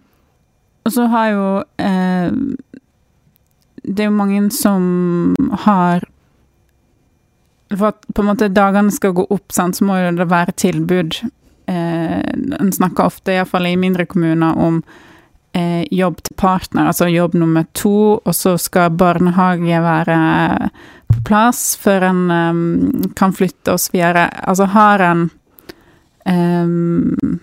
og 0.86 0.94
så 0.94 1.04
har 1.10 1.26
jo 1.28 1.46
eh, 1.84 2.28
Det 3.82 4.04
er 4.04 4.06
jo 4.06 4.14
mange 4.14 4.44
som 4.54 5.34
har 5.66 6.06
For 7.74 7.90
at 7.90 8.06
på 8.14 8.22
en 8.22 8.28
måte 8.30 8.48
dagene 8.48 8.94
skal 8.94 9.12
gå 9.18 9.26
opp, 9.28 9.50
sant, 9.52 9.76
så 9.76 9.84
må 9.84 9.98
det 9.98 10.30
være 10.30 10.54
tilbud. 10.56 11.18
Eh, 11.68 12.18
en 12.60 12.72
snakker 12.72 13.04
ofte, 13.04 13.34
iallfall 13.34 13.66
i 13.68 13.76
mindre 13.76 14.06
kommuner, 14.08 14.56
om 14.56 14.80
eh, 15.52 15.84
jobb 15.90 16.22
til 16.24 16.36
partner, 16.40 16.88
altså 16.88 17.10
jobb 17.12 17.34
nummer 17.36 17.66
to, 17.76 18.20
og 18.24 18.34
så 18.36 18.54
skal 18.60 18.94
barnehage 18.96 19.82
være 19.84 20.16
på 21.12 21.20
plass 21.28 21.74
før 21.80 22.08
en 22.08 22.22
eh, 22.32 23.10
kan 23.18 23.36
flytte 23.36 23.76
oss 23.76 23.90
videre. 23.92 24.28
Altså 24.48 24.70
har 24.72 25.04
en 25.10 25.28
eh, 26.24 27.36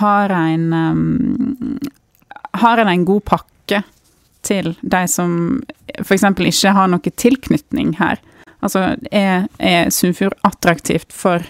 har 0.00 0.30
en 0.30 0.72
um, 0.72 1.78
Har 2.52 2.78
en 2.78 2.88
en 2.88 3.04
god 3.04 3.20
pakke 3.24 3.82
til 4.42 4.76
de 4.80 5.06
som 5.08 5.62
f.eks. 6.02 6.22
ikke 6.22 6.72
har 6.72 6.88
noe 6.88 7.10
tilknytning 7.16 7.96
her? 7.98 8.18
Altså, 8.62 8.96
er, 9.12 9.46
er 9.58 9.90
Sunnfjord 9.90 10.34
attraktivt 10.44 11.12
for 11.12 11.44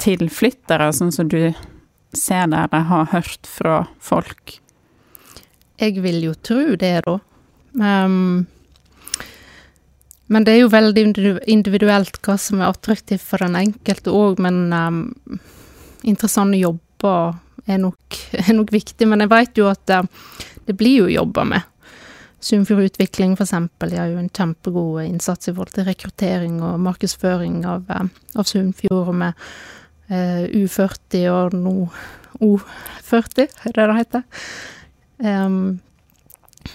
tilflyttere, 0.00 0.90
sånn 0.94 1.12
som 1.14 1.30
du 1.30 1.52
ser 2.16 2.48
der 2.52 2.70
de 2.72 2.82
har 2.90 3.10
hørt 3.12 3.48
fra 3.48 3.82
folk? 4.00 4.58
Jeg 5.78 6.00
vil 6.02 6.22
jo 6.24 6.34
tro 6.42 6.74
det, 6.78 6.94
da. 7.06 7.18
Um, 7.78 8.46
men 10.28 10.44
det 10.44 10.54
er 10.54 10.62
jo 10.64 10.72
veldig 10.72 11.04
individuelt 11.48 12.18
hva 12.24 12.36
som 12.40 12.60
er 12.60 12.72
attraktivt 12.72 13.24
for 13.24 13.44
den 13.44 13.56
enkelte 13.56 14.12
òg, 14.12 14.42
men 14.42 14.66
um, 14.74 15.02
interessante 16.02 16.58
jobber 16.60 17.38
er 17.68 17.80
nok, 17.82 18.20
er 18.46 18.54
nok 18.56 18.72
viktig. 18.74 19.08
Men 19.08 19.24
jeg 19.24 19.32
veit 19.32 19.60
jo 19.60 19.68
at 19.70 19.94
eh, 19.94 20.06
det 20.68 20.76
blir 20.78 21.04
jo 21.04 21.12
jobba 21.12 21.46
med. 21.54 21.74
Sunnfjord 22.44 22.86
Utvikling 22.86 23.34
eksempel 23.34 23.96
gjør 23.96 24.12
jo 24.12 24.20
en 24.20 24.30
kjempegod 24.30 25.00
innsats 25.02 25.48
i 25.48 25.54
forhold 25.54 25.74
til 25.74 25.88
rekruttering 25.88 26.60
og 26.62 26.78
markedsføring 26.84 27.64
av, 27.66 27.88
av 27.90 28.46
Sunnfjord. 28.46 29.10
Og 29.10 29.16
med 29.24 29.48
U40 30.08 31.26
og 31.32 31.54
nå 31.58 31.74
O40, 32.40 33.48
er 33.66 33.74
det 33.76 33.86
det 33.90 33.96
heter. 33.98 34.22
Um, 35.18 35.78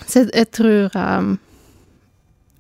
så 0.06 0.24
jeg, 0.24 0.32
jeg 0.34 0.50
tror 0.52 0.96
um, 1.00 1.38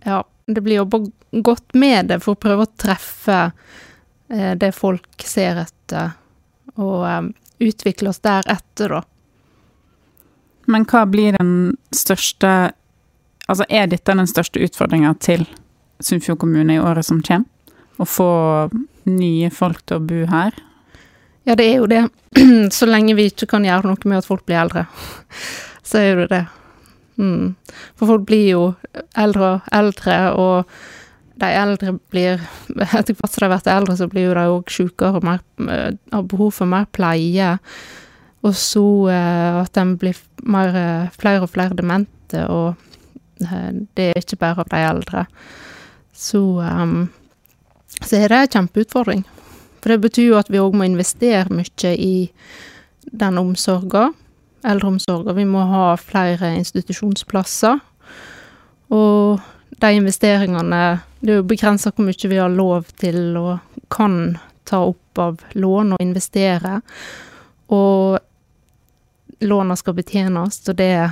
Ja, 0.05 0.21
det 0.47 0.61
blir 0.63 0.79
jobba 0.81 1.01
godt 1.31 1.73
med 1.75 2.07
det 2.11 2.21
for 2.23 2.35
å 2.35 2.39
prøve 2.39 2.67
å 2.67 2.75
treffe 2.79 3.39
uh, 3.51 4.53
det 4.59 4.71
folk 4.75 5.25
ser 5.27 5.59
etter, 5.65 6.13
og 6.77 7.03
um, 7.03 7.33
utvikle 7.63 8.13
oss 8.13 8.23
deretter, 8.23 8.95
da. 8.95 9.03
Men 10.71 10.87
hva 10.87 11.03
blir 11.09 11.35
den 11.39 11.75
største 11.91 12.71
Altså, 13.43 13.65
er 13.67 13.89
dette 13.91 14.13
den 14.15 14.27
største 14.29 14.61
utfordringa 14.63 15.09
til 15.19 15.41
Sunnfjord 15.99 16.39
kommune 16.39 16.77
i 16.77 16.79
året 16.79 17.03
som 17.03 17.17
kommer? 17.19 17.43
Å 17.99 18.05
få 18.07 18.27
nye 19.09 19.49
folk 19.53 19.83
til 19.87 19.99
å 19.99 20.05
bo 20.07 20.23
her? 20.31 20.55
Ja, 21.43 21.57
det 21.59 21.67
er 21.67 21.79
jo 21.81 21.87
det. 21.91 22.03
Så 22.75 22.87
lenge 22.87 23.15
vi 23.17 23.27
ikke 23.31 23.49
kan 23.51 23.65
gjøre 23.67 23.89
noe 23.89 24.09
med 24.09 24.21
at 24.21 24.27
folk 24.27 24.45
blir 24.47 24.61
eldre, 24.61 24.85
så 25.83 25.99
er 25.99 26.23
det 26.23 26.27
det. 26.31 26.43
Mm. 27.19 27.53
For 27.99 28.09
folk 28.09 28.23
blir 28.29 28.45
jo 28.47 28.61
eldre 29.19 29.49
og 29.49 29.73
eldre, 29.75 30.15
og 30.39 30.71
de 31.43 31.49
eldre 31.49 31.95
blir 32.13 32.41
Etter 32.97 33.17
hvert 33.17 33.35
som 33.35 33.43
de 33.43 33.51
blir 33.51 33.73
eldre, 33.75 33.97
så 33.99 34.07
blir 34.09 34.29
jo 34.29 34.37
de 34.37 34.45
òg 34.53 34.71
sjukere 34.71 35.19
og 35.19 35.27
mer, 35.27 35.43
eh, 35.67 35.91
har 36.13 36.25
behov 36.31 36.53
for 36.55 36.69
mer 36.69 36.87
pleie. 36.95 37.57
Og 38.43 38.55
så 38.59 38.85
eh, 39.11 39.59
at 39.61 39.75
de 39.75 39.85
blir 39.99 40.19
mer, 40.43 40.75
eh, 40.79 41.11
flere 41.19 41.43
og 41.43 41.51
flere 41.51 41.75
demente, 41.77 42.47
og 42.47 42.75
det 43.43 44.13
er 44.13 44.21
ikke 44.21 44.39
bare 44.39 44.63
av 44.63 44.71
de 44.71 44.79
eldre. 44.87 45.25
Så, 46.13 46.39
um, 46.61 47.09
så 48.05 48.19
er 48.19 48.31
det 48.31 48.39
en 48.39 48.53
kjempeutfordring. 48.57 49.23
For 49.81 49.91
det 49.91 50.03
betyr 50.05 50.29
jo 50.29 50.39
at 50.39 50.51
vi 50.51 50.61
òg 50.63 50.75
må 50.77 50.87
investere 50.87 51.51
mye 51.51 51.95
i 51.99 52.31
den 53.11 53.37
omsorga, 53.37 54.11
eldreomsorga. 54.63 55.35
Vi 55.35 55.45
må 55.47 55.65
ha 55.67 55.89
flere 55.99 56.53
institusjonsplasser. 56.55 57.81
Og 58.93 59.41
de 59.81 59.89
investeringene 59.97 60.83
Det 61.23 61.31
er 61.31 61.39
jo 61.39 61.43
begrensa 61.47 61.91
hvor 61.91 62.03
mye 62.03 62.29
vi 62.29 62.39
har 62.39 62.51
lov 62.51 62.83
til 62.99 63.37
og 63.39 63.59
kan 63.91 64.37
ta 64.67 64.81
opp 64.83 65.19
av 65.19 65.39
lån 65.55 65.93
og 65.95 66.01
investere. 66.03 66.81
Og 67.71 68.19
låna 69.39 69.75
skal 69.79 69.95
betjenes, 69.95 70.59
og 70.67 70.75
det 70.75 71.11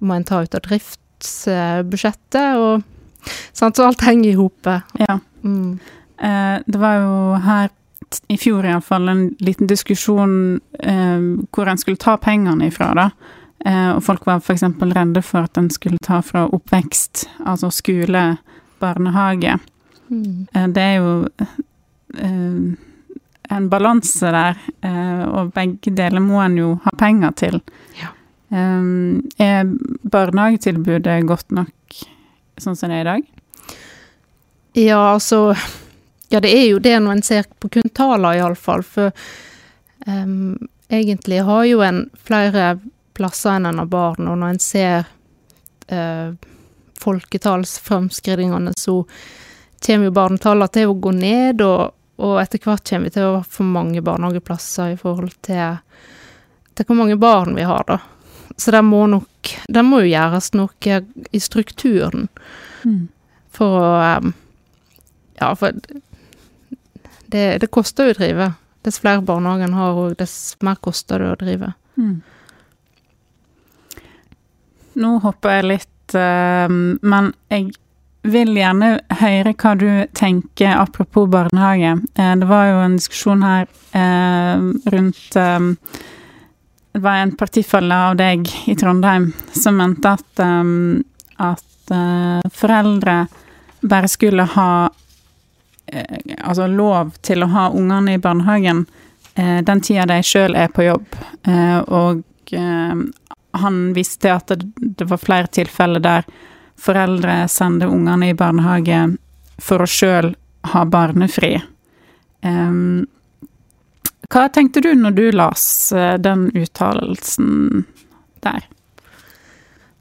må 0.00 0.14
en 0.16 0.26
ta 0.28 0.42
ut 0.44 0.54
av 0.54 0.60
driftsbudsjettet. 0.66 2.60
Og 2.60 2.82
sant, 3.52 3.76
så 3.76 3.88
alt 3.88 4.04
henger 4.04 4.30
i 4.30 4.36
hopet. 4.36 4.94
Ja. 5.00 5.18
Mm. 5.40 5.80
Eh, 6.20 6.56
det 6.66 6.78
var 6.78 6.96
jo 7.00 7.14
her 7.44 7.68
i 8.28 8.36
fjor 8.40 8.66
iallfall 8.66 9.08
en 9.08 9.22
liten 9.38 9.68
diskusjon 9.70 10.60
eh, 10.82 11.26
hvor 11.54 11.70
en 11.70 11.78
skulle 11.78 12.00
ta 12.00 12.16
pengene 12.20 12.68
ifra, 12.70 12.92
da. 12.96 13.08
Eh, 13.64 13.90
og 13.94 14.02
folk 14.04 14.26
var 14.28 14.40
f.eks. 14.40 14.64
redde 14.80 15.22
for 15.24 15.46
at 15.48 15.60
en 15.60 15.70
skulle 15.72 16.00
ta 16.02 16.20
fra 16.24 16.46
oppvekst, 16.48 17.26
altså 17.46 17.70
skole, 17.72 18.24
barnehage. 18.80 19.58
Mm. 20.10 20.46
Eh, 20.54 20.68
det 20.74 20.86
er 20.86 20.96
jo 21.00 21.12
en 23.50 23.68
balanse 23.70 24.30
der, 24.30 24.58
eh, 24.82 25.24
og 25.28 25.52
begge 25.54 25.92
deler 25.94 26.22
må 26.22 26.40
en 26.42 26.56
jo 26.58 26.70
ha 26.84 26.94
penger 26.98 27.36
til. 27.36 27.60
Ja. 28.00 28.12
Eh, 28.50 28.88
er 29.38 29.74
barnehagetilbudet 30.10 31.20
godt 31.28 31.52
nok 31.54 31.74
sånn 32.60 32.76
som 32.76 32.90
det 32.92 33.00
er 33.00 33.04
i 33.04 33.10
dag? 33.10 33.28
Ja, 34.78 34.98
altså 35.14 35.54
Ja, 36.32 36.40
det 36.40 36.50
er 36.54 36.68
jo 36.68 36.78
det 36.78 36.94
når 37.02 37.16
en 37.16 37.24
ser 37.26 37.46
på 37.58 37.68
kun 37.74 37.90
tallene, 37.90 38.36
iallfall. 38.38 38.84
For 38.86 39.10
um, 40.06 40.54
egentlig 40.86 41.40
har 41.42 41.64
jo 41.66 41.80
en 41.82 42.04
flere 42.22 42.76
plasser 43.18 43.56
enn 43.56 43.66
en 43.66 43.80
har 43.82 43.88
barn, 43.90 44.28
og 44.30 44.38
når 44.38 44.52
en 44.54 44.60
ser 44.62 45.08
uh, 45.90 46.30
folketallsframskrivingene, 47.02 48.76
så 48.78 49.00
kommer 49.86 50.06
jo 50.06 50.14
barnetallene 50.14 50.70
til 50.70 50.92
å 50.92 50.98
gå 51.02 51.12
ned, 51.18 51.64
og, 51.66 51.96
og 52.22 52.38
etter 52.38 52.62
hvert 52.62 52.86
kommer 52.86 53.08
vi 53.08 53.14
til 53.16 53.26
å 53.26 53.32
ha 53.40 53.42
for 53.56 53.66
mange 53.66 54.02
barnehageplasser 54.06 54.94
i 54.94 55.00
forhold 55.00 55.34
til, 55.46 55.80
til 56.78 56.86
hvor 56.86 57.00
mange 57.00 57.16
barn 57.18 57.58
vi 57.58 57.64
har, 57.66 57.82
da. 57.88 57.98
Så 58.54 58.70
det 58.74 58.82
må 58.84 59.06
nok 59.08 59.26
Det 59.72 59.82
må 59.86 60.02
jo 60.02 60.10
gjøres 60.10 60.50
noe 60.52 60.96
i 61.32 61.40
strukturen 61.40 62.26
for 63.56 63.78
å 63.80 63.90
um, 64.20 64.32
Ja, 65.40 65.54
for 65.56 65.72
det, 67.30 67.46
det 67.62 67.70
koster 67.72 68.10
jo 68.10 68.14
å 68.14 68.18
drive. 68.18 68.50
Dess 68.84 69.00
flere 69.02 69.22
barnehager 69.24 69.68
en 69.68 69.76
har, 69.76 69.96
og 69.98 70.16
dess 70.20 70.56
mer 70.64 70.78
koster 70.80 71.20
det 71.20 71.32
å 71.34 71.38
drive. 71.40 71.72
Nå 75.00 75.12
hopper 75.24 75.58
jeg 75.58 75.68
litt, 75.68 76.14
eh, 76.18 76.68
men 76.68 77.32
jeg 77.52 77.70
vil 78.30 78.52
gjerne 78.56 78.92
høre 79.20 79.54
hva 79.56 79.74
du 79.80 79.88
tenker 80.16 80.74
apropos 80.76 81.28
barnehage. 81.30 81.92
Eh, 82.16 82.34
det 82.40 82.48
var 82.48 82.70
jo 82.70 82.80
en 82.84 82.96
diskusjon 82.98 83.44
her 83.46 83.68
eh, 83.96 84.66
rundt 84.94 85.38
Det 86.90 86.98
var 87.04 87.20
en 87.20 87.36
partifelle 87.38 87.94
av 87.94 88.16
deg 88.18 88.48
i 88.66 88.74
Trondheim 88.74 89.28
som 89.54 89.76
mente 89.78 90.10
at, 90.10 90.40
at 91.38 91.92
foreldre 92.50 93.14
bare 93.86 94.08
skulle 94.10 94.42
ha 94.56 94.72
altså 95.92 96.66
lov 96.70 97.14
til 97.26 97.44
å 97.44 97.50
ha 97.50 97.68
ungene 97.74 98.14
i 98.16 98.22
barnehagen 98.22 98.84
eh, 99.34 99.60
den 99.66 99.82
tida 99.84 100.06
de 100.10 100.20
sjøl 100.26 100.56
er 100.56 100.70
på 100.74 100.86
jobb. 100.86 101.06
Eh, 101.48 101.78
og 101.78 102.54
eh, 102.54 103.02
han 103.60 103.80
visste 103.96 104.34
at 104.34 104.54
det, 104.54 105.08
var 105.10 105.22
flere 105.22 105.50
tilfeller 105.50 106.02
der 106.04 106.28
foreldre 106.80 107.42
sender 107.50 107.90
ungene 107.90 108.30
i 108.30 108.36
barnehage 108.38 109.04
for 109.60 109.82
å 109.82 109.90
sjøl 109.90 110.34
ha 110.72 110.84
barnefri. 110.88 111.56
Hva 114.30 114.46
tenkte 114.54 114.82
du 114.84 114.92
når 114.94 115.16
du 115.16 115.24
las 115.34 115.64
eh, 115.92 116.14
den 116.22 116.50
uttalelsen 116.54 117.84
der? 118.44 118.66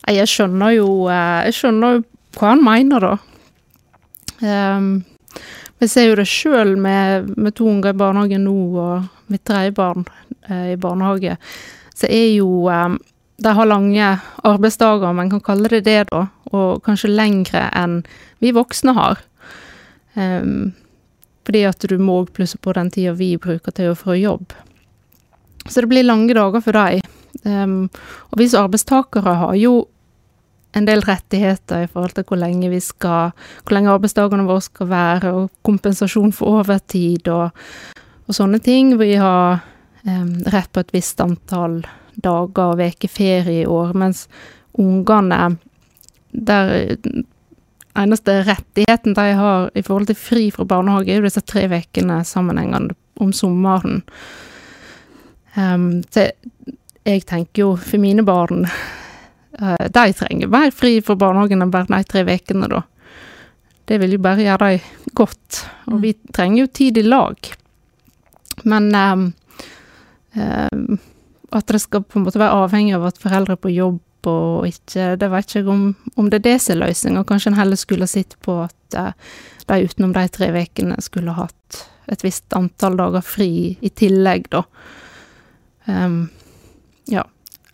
Jeg 0.10 0.30
skjønner 0.30 0.75
jo 0.78 0.89
eh, 1.10 1.47
Jeg 1.49 1.58
skjønner 1.58 1.97
jo 1.97 2.04
hva 2.38 2.52
han 2.52 2.62
mener, 2.63 3.02
da. 3.02 3.15
Um, 4.39 4.89
jeg 5.80 5.92
ser 5.92 6.10
jo 6.10 6.18
det 6.20 6.28
sjøl 6.28 6.74
med, 6.80 7.30
med 7.39 7.56
to 7.56 7.68
unger 7.72 7.94
i 7.94 8.00
barnehage 8.00 8.39
nå, 8.42 8.56
og 8.80 9.32
mitt 9.32 9.46
tredje 9.48 9.72
barn 9.78 10.04
eh, 10.50 10.74
i 10.74 10.80
barnehage. 10.80 11.38
Så 11.96 12.10
er 12.12 12.34
jo 12.34 12.68
eh, 12.72 12.98
De 13.39 13.54
har 13.56 13.70
lange 13.70 14.08
arbeidsdager, 14.44 15.08
om 15.08 15.20
en 15.20 15.30
kan 15.32 15.42
kalle 15.42 15.70
det 15.72 15.86
det, 15.86 16.10
da. 16.12 16.26
Og 16.52 16.84
kanskje 16.84 17.13
lengre 17.13 17.70
enn 17.72 18.02
vi 18.44 18.52
voksne 18.52 18.92
har. 18.98 19.22
Um, 20.20 20.74
fordi 21.48 21.62
at 21.70 21.86
du 21.88 21.96
må 22.02 22.26
plusse 22.26 22.58
på 22.60 22.74
den 22.76 22.89
tida 22.92 23.13
vi 23.15 23.38
bruker 23.39 23.72
til 23.72 23.94
å 23.94 23.96
få 23.96 24.18
jobb. 24.20 24.52
Så 25.70 25.86
det 25.86 25.92
blir 25.94 26.04
lange 26.04 26.36
dager 26.36 26.60
for 26.65 26.76
dem. 26.76 27.00
Um, 27.46 27.88
og 28.34 28.42
vi 28.42 28.50
som 28.52 28.68
arbeidstakere 28.68 29.38
har 29.39 29.56
jo 29.56 29.86
en 30.77 30.86
del 30.86 31.01
rettigheter 31.01 31.84
i 31.84 31.89
forhold 31.89 32.13
til 32.17 32.27
hvor 32.29 32.39
lenge 32.41 32.69
vi 32.69 32.79
skal 32.84 33.32
Hvor 33.63 33.73
lenge 33.73 33.93
arbeidsdagene 33.93 34.45
våre 34.47 34.62
skal 34.62 34.89
være, 34.89 35.34
og 35.34 35.49
kompensasjon 35.65 36.34
for 36.36 36.60
overtid 36.60 37.27
og, 37.34 37.49
og 38.27 38.36
sånne 38.36 38.60
ting. 38.63 38.93
Vi 38.99 39.15
har 39.17 39.63
um, 40.05 40.36
rett 40.53 40.71
på 40.73 40.84
et 40.84 40.93
visst 40.93 41.21
antall 41.21 41.82
dager 42.19 42.75
og 42.75 42.84
uker 42.84 43.10
ferie 43.12 43.63
i 43.63 43.67
år, 43.69 43.93
mens 43.97 44.27
ungene 44.79 45.58
der 46.29 46.97
eneste 47.97 48.43
rettigheten 48.45 49.15
de 49.17 49.34
har 49.39 49.71
i 49.75 49.82
forhold 49.82 50.08
til 50.08 50.19
fri 50.19 50.49
fra 50.53 50.63
barnehage, 50.63 51.12
er 51.12 51.19
jo 51.19 51.25
disse 51.25 51.41
tre 51.41 51.65
ukene 51.71 52.21
sammenhengende 52.23 52.95
om 53.19 53.34
sommeren. 53.34 54.03
Um, 55.58 56.03
så 56.12 56.29
jeg 57.05 57.25
tenker 57.25 57.63
jo 57.63 57.75
for 57.75 57.97
mine 57.97 58.23
barn 58.25 58.67
De 59.60 60.13
trenger 60.15 60.48
mer 60.48 60.72
fri 60.72 61.02
fra 61.04 61.17
barnehagen 61.19 61.62
enn 61.62 61.72
bare 61.74 61.89
de 61.89 62.04
tre 62.08 62.24
ukene, 62.24 62.69
da. 62.72 62.84
Det 63.89 63.98
vil 64.00 64.13
jo 64.15 64.22
bare 64.24 64.45
gjøre 64.45 64.69
dem 64.69 65.13
godt. 65.17 65.63
Og 65.89 66.04
vi 66.04 66.13
trenger 66.36 66.62
jo 66.62 66.74
tid 66.80 67.00
i 67.02 67.04
lag. 67.04 67.50
Men 68.69 68.91
um, 68.95 69.26
um, 70.36 71.00
at 71.52 71.74
det 71.74 71.82
skal 71.82 72.06
på 72.06 72.19
en 72.19 72.28
måte 72.28 72.39
være 72.39 72.62
avhengig 72.63 72.95
av 72.98 73.08
at 73.10 73.22
foreldre 73.22 73.58
er 73.58 73.63
på 73.63 73.74
jobb 73.74 74.00
og 74.30 74.65
ikke 74.67 75.13
Det 75.15 75.30
vet 75.32 75.45
ikke 75.48 75.60
jeg 75.62 75.67
om, 75.72 75.84
om 76.19 76.26
det 76.28 76.41
er 76.41 76.48
det 76.50 76.58
som 76.62 76.74
er 76.76 76.82
løsninga. 76.82 77.24
Kanskje 77.24 77.54
en 77.54 77.60
heller 77.62 77.80
skulle 77.80 78.08
sett 78.08 78.36
på 78.43 78.58
at 78.65 78.98
uh, 79.00 79.13
de 79.69 79.88
utenom 79.88 80.13
de 80.13 80.26
tre 80.28 80.50
ukene 80.54 80.98
skulle 81.02 81.36
hatt 81.38 81.86
et 82.10 82.24
visst 82.26 82.52
antall 82.58 82.98
dager 83.00 83.24
fri 83.24 83.78
i 83.80 83.89
tillegg, 83.89 84.50
da. 84.52 84.63
Um, 85.86 86.24
ja. 87.10 87.24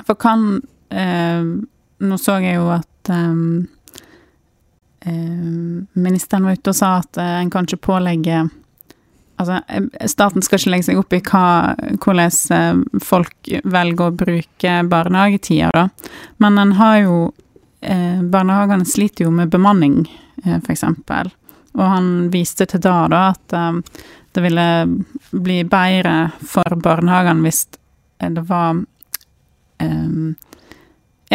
For 0.05 0.19
kan 0.19 0.61
eh, 0.91 1.47
Nå 2.03 2.17
så 2.19 2.39
jeg 2.43 2.57
jo 2.57 2.67
at 2.73 3.11
um, 3.13 3.67
um, 5.05 5.87
ministeren 5.93 6.47
var 6.47 6.57
ute 6.57 6.73
og 6.73 6.77
sa 6.77 6.97
at 6.99 7.21
uh, 7.21 7.37
en 7.39 7.51
kan 7.53 7.67
ikke 7.67 7.85
pålegge 7.93 8.45
Altså, 9.35 9.59
staten 10.07 10.43
skal 10.45 10.61
ikke 10.61 10.71
legge 10.71 10.87
seg 10.87 10.99
opp 10.99 11.11
i 11.11 11.19
hva, 11.19 11.75
hvordan 11.99 12.83
folk 13.03 13.49
velger 13.67 14.05
å 14.05 14.15
bruke 14.15 14.75
barnehagetida, 14.87 15.71
da. 15.75 16.13
Men 16.39 16.59
en 16.61 16.71
har 16.79 17.01
jo 17.01 17.17
eh, 17.81 18.21
Barnehagene 18.23 18.87
sliter 18.87 19.27
jo 19.27 19.33
med 19.35 19.51
bemanning, 19.51 20.05
eh, 20.45 20.55
f.eks. 20.61 20.85
Og 21.75 21.83
han 21.83 22.07
viste 22.31 22.67
til 22.71 22.83
da, 22.85 22.95
da 23.11 23.21
at 23.33 23.57
eh, 23.59 23.81
det 24.35 24.43
ville 24.43 24.67
bli 25.31 25.61
bedre 25.67 26.15
for 26.39 26.79
barnehagene 26.83 27.43
hvis 27.43 27.65
det 28.23 28.47
var 28.47 28.79
eh, 29.83 30.31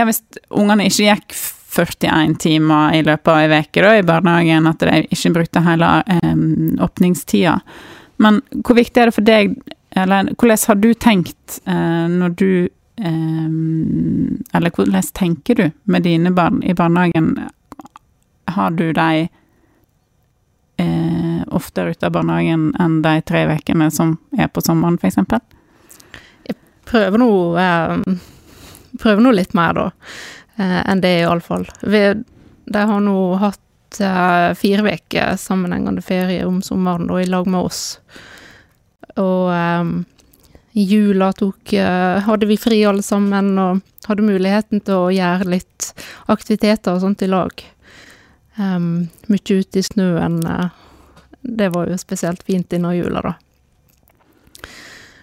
Ja, 0.00 0.06
hvis 0.08 0.22
ungene 0.48 0.86
ikke 0.88 1.10
gikk 1.10 1.34
41 1.70 2.38
timer 2.40 2.94
i 2.96 3.02
løpet 3.04 3.28
av 3.28 3.52
ei 3.52 3.60
uke 3.60 3.90
i 3.98 4.06
barnehagen, 4.06 4.66
at 4.66 4.80
de 4.80 5.02
ikke 5.12 5.34
brukte 5.34 5.60
hele 5.60 5.90
um, 6.24 6.78
åpningstida. 6.80 7.58
Men 8.20 8.40
hvor 8.64 8.78
viktig 8.78 9.02
er 9.02 9.10
det 9.10 9.16
for 9.16 9.28
deg, 9.28 9.54
eller 10.00 10.30
hvordan 10.32 10.64
har 10.70 10.80
du 10.80 10.88
tenkt 10.94 11.60
uh, 11.68 12.06
når 12.08 12.34
du 12.38 12.50
um, 13.02 14.38
Eller 14.54 14.70
hvordan 14.70 15.08
tenker 15.14 15.54
du 15.54 15.70
med 15.84 16.06
dine 16.08 16.32
barn 16.32 16.62
i 16.62 16.74
barnehagen? 16.74 17.36
Har 18.50 18.70
du 18.70 18.92
de 18.96 19.28
uh, 20.80 21.40
oftere 21.52 21.92
ute 21.92 22.06
av 22.08 22.16
barnehagen 22.16 22.70
enn 22.80 23.00
de 23.04 23.18
tre 23.28 23.44
ukene 23.52 23.90
som 23.92 24.16
er 24.38 24.48
på 24.48 24.64
sommeren, 24.64 24.96
f.eks.? 24.96 25.20
Jeg 26.48 26.56
prøver 26.88 27.20
nå 27.20 27.32
Prøver 28.98 29.22
nå 29.22 29.32
litt 29.36 29.54
mer, 29.54 29.76
da 29.76 29.86
eh, 30.58 30.80
enn 30.90 31.02
det, 31.04 31.14
iallfall. 31.22 31.66
De 31.80 32.84
har 32.92 33.00
nå 33.04 33.18
hatt 33.42 34.00
eh, 34.02 34.50
fire 34.58 34.96
uker 34.96 35.36
sammenhengende 35.38 36.02
ferie 36.02 36.46
om 36.46 36.62
sommeren, 36.62 37.06
da, 37.10 37.20
i 37.20 37.28
lag 37.30 37.46
med 37.50 37.70
oss. 37.70 38.00
Og 39.16 39.52
eh, 39.54 39.84
i 40.72 40.84
jula 40.86 41.32
tok 41.34 41.72
eh, 41.72 42.20
Hadde 42.22 42.46
vi 42.46 42.58
fri 42.60 42.84
alle 42.86 43.02
sammen, 43.02 43.56
og 43.58 43.80
hadde 44.06 44.26
muligheten 44.26 44.82
til 44.86 45.06
å 45.06 45.12
gjøre 45.14 45.50
litt 45.50 45.90
aktiviteter 46.30 46.94
og 46.94 47.04
sånt 47.04 47.22
i 47.26 47.30
lag. 47.30 47.64
Um, 48.60 49.08
mye 49.30 49.60
ute 49.62 49.80
i 49.80 49.84
snøen. 49.86 50.40
Uh, 50.44 50.68
det 51.40 51.70
var 51.74 51.88
jo 51.88 51.98
spesielt 51.98 52.42
fint 52.44 52.72
innan 52.76 52.96
jula, 52.98 53.22
da. 53.24 53.34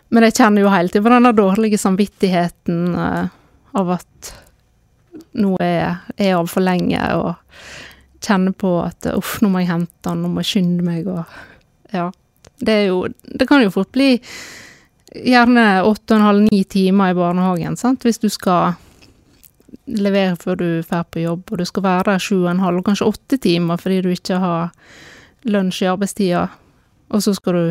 Men 0.10 0.24
jeg 0.28 0.38
kjenner 0.40 0.64
jo 0.64 0.72
tiden 0.72 1.04
på 1.04 1.12
den 1.12 1.36
dårlige 1.36 1.80
samvittigheten 1.82 2.96
uh, 2.96 3.28
av 3.78 3.96
at 3.98 4.34
nå 5.38 5.56
er 5.64 6.00
jeg 6.18 6.36
av 6.38 6.50
for 6.50 6.66
lenge, 6.66 7.02
og 7.18 8.24
kjenner 8.24 8.56
på 8.58 8.72
at 8.82 9.10
uff, 9.14 9.38
nå 9.42 9.52
må 9.54 9.62
jeg 9.64 9.72
hente 9.72 10.10
han, 10.10 10.24
nå 10.24 10.32
må 10.32 10.44
jeg 10.44 10.52
skynde 10.54 10.86
meg, 10.86 11.10
og 11.10 11.94
ja. 11.94 12.10
Det 12.58 12.74
er 12.74 12.88
jo 12.88 13.04
Det 13.22 13.46
kan 13.46 13.62
jo 13.62 13.70
fort 13.70 13.92
bli 13.94 14.16
gjerne 15.14 15.84
åtte 15.86 16.16
og 16.16 16.18
en 16.18 16.26
halv, 16.26 16.48
ni 16.50 16.64
timer 16.64 17.14
i 17.14 17.18
barnehagen, 17.18 17.78
sant, 17.78 18.04
hvis 18.04 18.20
du 18.20 18.30
skal 18.34 18.76
levere 19.88 20.36
før 20.40 20.58
du 20.60 20.68
drar 20.82 21.06
på 21.08 21.22
jobb, 21.24 21.46
og 21.52 21.62
du 21.62 21.66
skal 21.68 21.86
være 21.86 22.12
der 22.12 22.24
sju 22.24 22.36
og 22.42 22.52
en 22.52 22.64
halv, 22.64 22.82
kanskje 22.84 23.08
åtte 23.08 23.40
timer 23.44 23.80
fordi 23.80 24.02
du 24.04 24.10
ikke 24.12 24.40
har 24.42 24.74
lunsj 25.48 25.84
i 25.86 25.92
arbeidstida, 25.92 26.48
og 27.14 27.24
så 27.24 27.34
skal 27.38 27.56
du 27.58 27.64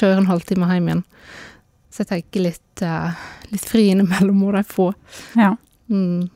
kjøre 0.00 0.22
en 0.22 0.30
halvtime 0.30 0.68
hjem 0.70 0.88
igjen. 0.88 1.04
Så 1.90 2.04
jeg 2.04 2.10
tenker 2.10 2.44
litt, 2.44 2.82
uh, 2.86 3.10
litt 3.50 3.66
fri 3.66 3.88
innimellom 3.90 4.38
må 4.38 4.52
de 4.54 4.62
få. 4.66 4.92
Ja. 5.38 5.56
Mm. 5.90 6.28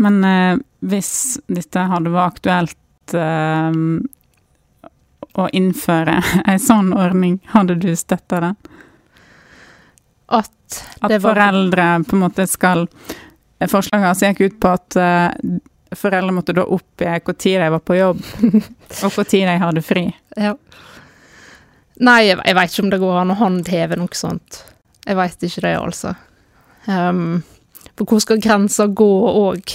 Men 0.00 0.24
uh, 0.24 0.54
hvis 0.80 1.12
dette 1.46 1.84
hadde 1.92 2.12
vært 2.14 2.40
aktuelt 2.40 3.16
uh, 3.16 3.72
å 5.32 5.48
innføre 5.52 6.16
en 6.54 6.62
sånn 6.62 6.94
ordning, 6.96 7.36
hadde 7.52 7.76
du 7.82 7.90
støtta 7.96 8.40
den? 8.48 8.56
At, 10.32 10.80
at 11.04 11.18
foreldre 11.20 11.90
på 12.08 12.16
en 12.16 12.24
måte 12.24 12.48
skal 12.48 12.86
Forslaget 13.68 14.08
hans 14.08 14.22
gikk 14.24 14.40
ut 14.40 14.54
på 14.58 14.70
at 14.74 14.96
foreldre 15.94 16.32
måtte 16.34 16.54
da 16.56 16.64
oppgi 16.66 17.06
når 17.06 17.60
de 17.60 17.68
var 17.70 17.82
på 17.86 17.94
jobb, 17.94 18.22
og 19.04 19.18
når 19.20 19.28
de 19.30 19.52
hadde 19.62 19.82
fri. 19.86 20.02
Ja. 20.34 20.56
Nei, 22.02 22.20
jeg, 22.26 22.40
jeg 22.42 22.58
veit 22.58 22.72
ikke 22.72 22.84
om 22.84 22.92
det 22.92 23.00
går 23.02 23.20
an 23.20 23.32
å 23.34 23.38
håndheve 23.38 23.98
noe 24.00 24.18
sånt. 24.18 24.62
Jeg 25.06 25.18
veit 25.18 25.46
ikke 25.46 25.64
det, 25.64 25.76
altså. 25.78 26.14
Um, 26.86 27.42
for 27.94 28.08
hvor 28.08 28.22
skal 28.22 28.42
grensa 28.42 28.88
gå 28.90 29.10
òg, 29.30 29.74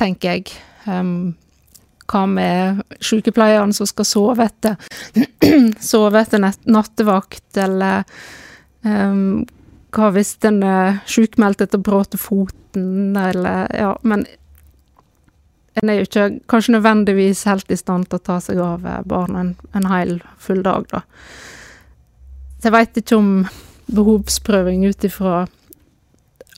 tenker 0.00 0.36
jeg. 0.36 0.56
Um, 0.84 1.36
hva 2.06 2.22
med 2.30 2.82
sykepleieren 3.02 3.72
som 3.74 3.88
skal 3.88 4.06
sove 4.06 4.44
etter 4.46 4.76
sove 5.90 6.20
etter 6.20 6.42
nattevakt, 6.42 7.48
eller 7.58 8.04
um, 8.86 9.44
hva 9.96 10.10
hvis 10.14 10.36
den 10.44 10.60
er 10.66 11.00
sjukmeldt 11.08 11.64
etter 11.64 11.82
brudd 11.82 12.18
foten, 12.20 13.16
eller 13.16 13.72
Ja, 13.74 13.94
men 14.04 14.26
en 15.86 15.92
er 15.92 16.00
jo 16.00 16.06
ikke 16.08 16.26
kanskje 16.50 16.74
nødvendigvis 16.74 17.44
helt 17.46 17.70
i 17.70 17.78
stand 17.78 18.08
til 18.10 18.18
å 18.18 18.24
ta 18.26 18.40
seg 18.42 18.58
av 18.62 18.86
barn 19.06 19.38
en, 19.38 19.52
en 19.76 19.86
hel 19.86 20.18
full 20.42 20.64
dag, 20.66 20.88
da. 20.90 21.04
Så 22.58 22.68
jeg 22.68 22.74
veit 22.74 22.98
ikke 22.98 23.18
om 23.20 23.30
behovsprøving 23.94 24.86
ut 24.90 25.06
ifra 25.06 25.44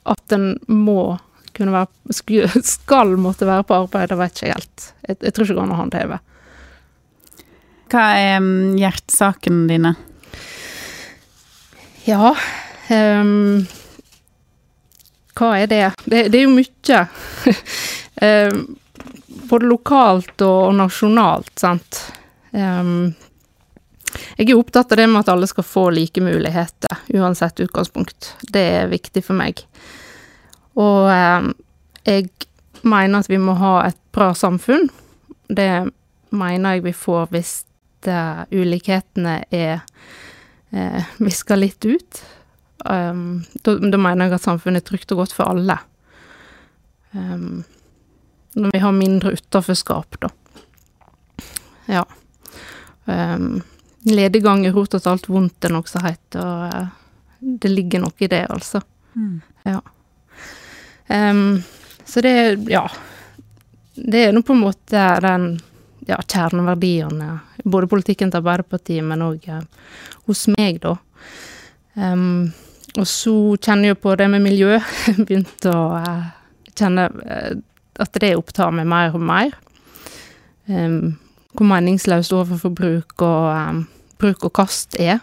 at 0.09 0.33
en 0.33 0.55
må 0.65 1.19
kunne 1.53 1.75
være 1.75 2.63
Skal 2.65 3.17
måtte 3.19 3.45
være 3.45 3.67
på 3.67 3.77
arbeid, 3.83 4.09
det 4.09 4.17
vet 4.17 4.37
ikke 4.37 4.53
helt. 4.55 4.89
Jeg, 5.05 5.17
jeg 5.21 5.33
tror 5.33 5.45
ikke 5.45 5.53
det 5.53 5.59
går 5.59 5.67
an 5.67 5.75
å 5.75 5.79
håndheve. 5.83 6.19
Hva 7.89 8.05
er 8.17 8.37
um, 8.39 8.77
hjertesakene 8.77 9.65
dine? 9.69 9.95
Ja 12.05 12.31
um, 12.31 13.65
Hva 15.37 15.49
er 15.57 15.71
det? 15.71 15.81
Det, 16.05 16.27
det 16.31 16.41
er 16.41 16.45
jo 16.45 16.53
mye. 16.55 17.01
um, 18.21 18.61
både 19.49 19.69
lokalt 19.69 20.41
og, 20.45 20.73
nasjonalt, 20.77 21.51
sant. 21.59 22.03
Um, 22.51 23.11
jeg 24.39 24.49
er 24.49 24.57
opptatt 24.57 24.91
av 24.93 25.01
det 25.01 25.07
med 25.09 25.21
at 25.21 25.31
alle 25.33 25.49
skal 25.49 25.65
få 25.67 25.89
like 25.93 26.21
muligheter, 26.23 27.01
uansett 27.13 27.61
utgangspunkt. 27.61 28.33
Det 28.41 28.63
er 28.79 28.91
viktig 28.91 29.23
for 29.25 29.37
meg. 29.37 29.61
Og 30.79 31.09
eh, 31.11 31.49
jeg 32.07 32.29
mener 32.87 33.21
at 33.21 33.29
vi 33.29 33.39
må 33.41 33.57
ha 33.59 33.75
et 33.89 33.99
bra 34.15 34.31
samfunn. 34.37 34.87
Det 35.49 35.69
mener 36.29 36.77
jeg 36.77 36.85
vi 36.85 36.93
får 36.95 37.29
hvis 37.33 37.53
uh, 38.07 38.45
ulikhetene 38.53 39.39
er 39.49 39.81
uh, 40.73 41.15
viska 41.17 41.57
litt 41.57 41.85
ut. 41.85 42.21
Um, 42.85 43.41
da, 43.65 43.75
da, 43.81 43.97
mener 43.97 44.27
jeg 44.29 44.37
at 44.37 44.45
samfunnet 44.45 44.83
er 44.83 44.87
trygt 44.91 45.11
og 45.15 45.23
godt 45.23 45.35
for 45.35 45.51
alle. 45.51 45.79
Um, 47.11 47.65
når 48.59 48.73
vi 48.73 48.81
har 48.83 48.95
mindre 48.95 49.33
utenforskap, 49.37 50.19
da. 50.21 50.29
Ja. 51.89 52.05
Um, 53.05 53.61
lediggang 54.05 54.65
er 54.65 54.75
rota 54.75 54.99
til 54.99 55.11
alt 55.13 55.29
vondt, 55.29 55.65
er 55.65 55.73
noe 55.73 55.89
som 55.89 56.05
heter, 56.05 56.43
og 56.43 56.75
uh, 56.75 56.89
det 57.39 57.71
ligger 57.71 58.03
noe 58.03 58.15
i 58.21 58.29
det, 58.29 58.45
altså. 58.49 58.81
Mm. 59.15 59.39
Ja. 59.69 59.79
Um, 61.07 61.63
så 62.05 62.21
det 62.21 62.35
Ja. 62.69 62.87
Det 63.99 64.19
er 64.23 64.31
nå 64.31 64.39
på 64.47 64.53
en 64.55 64.61
måte 64.63 65.01
den 65.19 65.59
ja, 66.07 66.15
kjerneverdiene, 66.23 67.39
både 67.65 67.89
politikken 67.91 68.31
til 68.31 68.39
Arbeiderpartiet, 68.39 69.03
men 69.03 69.25
òg 69.25 69.43
uh, 69.51 69.59
hos 70.29 70.45
meg, 70.53 70.79
da. 70.85 70.95
Um, 71.99 72.53
og 72.95 73.07
så 73.07 73.33
kjenner 73.59 73.91
jeg 73.91 73.99
på 73.99 74.15
det 74.15 74.29
med 74.31 74.45
miljø. 74.45 74.77
Begynte 75.25 75.73
å 75.73 75.83
uh, 75.99 76.29
kjenne 76.79 77.09
uh, 77.11 77.51
at 77.99 78.19
det 78.21 78.35
opptar 78.37 78.71
meg 78.75 78.87
mer 78.89 79.15
og 79.15 79.23
mer. 79.23 79.55
Um, 80.69 81.17
hvor 81.55 81.65
meningsløst 81.65 82.33
overforbruk 82.35 83.23
og 83.25 83.47
um, 83.49 83.83
bruk 84.21 84.45
og 84.47 84.53
kast 84.59 84.97
er. 84.99 85.19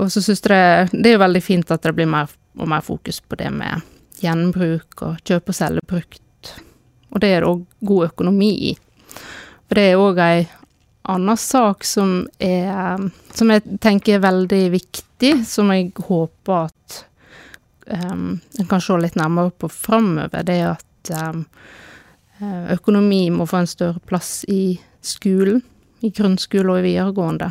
Og 0.00 0.10
så 0.12 0.22
syns 0.24 0.42
jeg 0.42 0.90
det, 0.92 1.12
er 1.12 1.22
veldig 1.22 1.42
fint 1.44 1.70
at 1.70 1.82
det 1.84 1.94
blir 1.96 2.08
mer 2.10 2.30
og 2.58 2.68
mer 2.68 2.82
fokus 2.84 3.20
på 3.20 3.38
det 3.38 3.50
med 3.54 3.84
gjenbruk 4.20 5.02
og 5.06 5.20
kjøpe 5.24 5.52
og 5.52 5.56
selge 5.56 5.84
brukt. 5.88 6.54
Og 7.10 7.22
det 7.22 7.34
er 7.34 7.44
det 7.44 7.50
òg 7.50 7.62
god 7.86 8.10
økonomi 8.10 8.50
i. 8.70 8.72
For 9.68 9.78
det 9.78 9.86
er 9.90 10.00
òg 10.00 10.20
ei 10.24 10.40
anna 11.10 11.36
sak 11.36 11.84
som 11.88 12.28
er 12.38 12.98
Som 13.34 13.50
jeg 13.50 13.78
tenker 13.80 14.18
er 14.18 14.24
veldig 14.26 14.64
viktig, 14.72 15.32
som 15.46 15.70
jeg 15.72 15.92
håper 15.96 16.66
at 16.66 17.04
um, 17.86 18.40
en 18.58 18.68
kan 18.68 18.82
se 18.82 18.96
litt 18.98 19.16
nærmere 19.16 19.52
på 19.54 19.70
framover. 19.70 20.42
Det 20.44 20.56
er 20.58 20.72
at 20.74 20.84
um, 21.08 21.44
økonomi 22.72 23.30
må 23.32 23.46
få 23.48 23.62
en 23.62 23.70
større 23.70 24.02
plass 24.04 24.44
i 24.48 24.78
skolen. 25.00 25.62
I 26.00 26.10
grunnskole 26.16 26.72
og 26.72 26.80
i 26.80 26.86
videregående. 26.88 27.50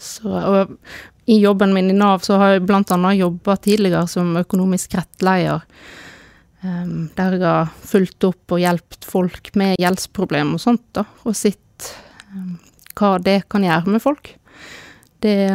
Så, 0.00 0.28
og 0.28 0.76
i 1.28 1.36
jobben 1.42 1.74
min 1.76 1.90
i 1.92 1.96
Nav 1.96 2.22
så 2.24 2.38
har 2.40 2.54
jeg 2.54 2.64
annet 2.72 3.18
jobba 3.18 3.56
tidligere 3.60 4.06
som 4.08 4.36
økonomisk 4.40 4.96
rettleier. 4.96 5.64
Um, 6.60 7.08
der 7.16 7.36
jeg 7.38 7.44
har 7.44 7.70
fulgt 7.88 8.24
opp 8.28 8.52
og 8.52 8.60
hjulpet 8.60 9.06
folk 9.08 9.48
med 9.56 9.78
gjeldsproblemer 9.80 10.58
og 10.58 10.60
sånt, 10.60 10.82
da, 10.92 11.06
og 11.24 11.36
sett 11.36 11.86
um, 12.34 12.58
hva 12.98 13.14
det 13.22 13.38
kan 13.48 13.64
gjøre 13.64 13.94
med 13.94 14.02
folk. 14.04 14.34
det, 15.24 15.48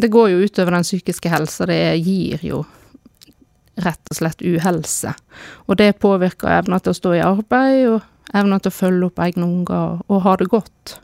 det 0.00 0.08
går 0.08 0.30
jo 0.32 0.44
utover 0.44 0.76
den 0.76 0.86
psykiske 0.86 1.32
helsa. 1.32 1.66
Det 1.68 1.80
gir 2.00 2.44
jo 2.44 2.62
rett 3.84 4.12
og 4.12 4.18
slett 4.18 4.42
uhelse. 4.42 5.14
Og 5.68 5.78
det 5.80 5.98
påvirker 6.02 6.52
evna 6.60 6.80
til 6.80 6.94
å 6.94 6.98
stå 6.98 7.14
i 7.16 7.22
arbeid, 7.24 7.86
og 7.94 8.36
evna 8.36 8.60
til 8.60 8.72
å 8.72 8.78
følge 8.78 9.08
opp 9.10 9.22
egne 9.24 9.46
unger 9.46 10.02
og 10.06 10.22
ha 10.26 10.36
det 10.38 10.50
godt. 10.52 10.98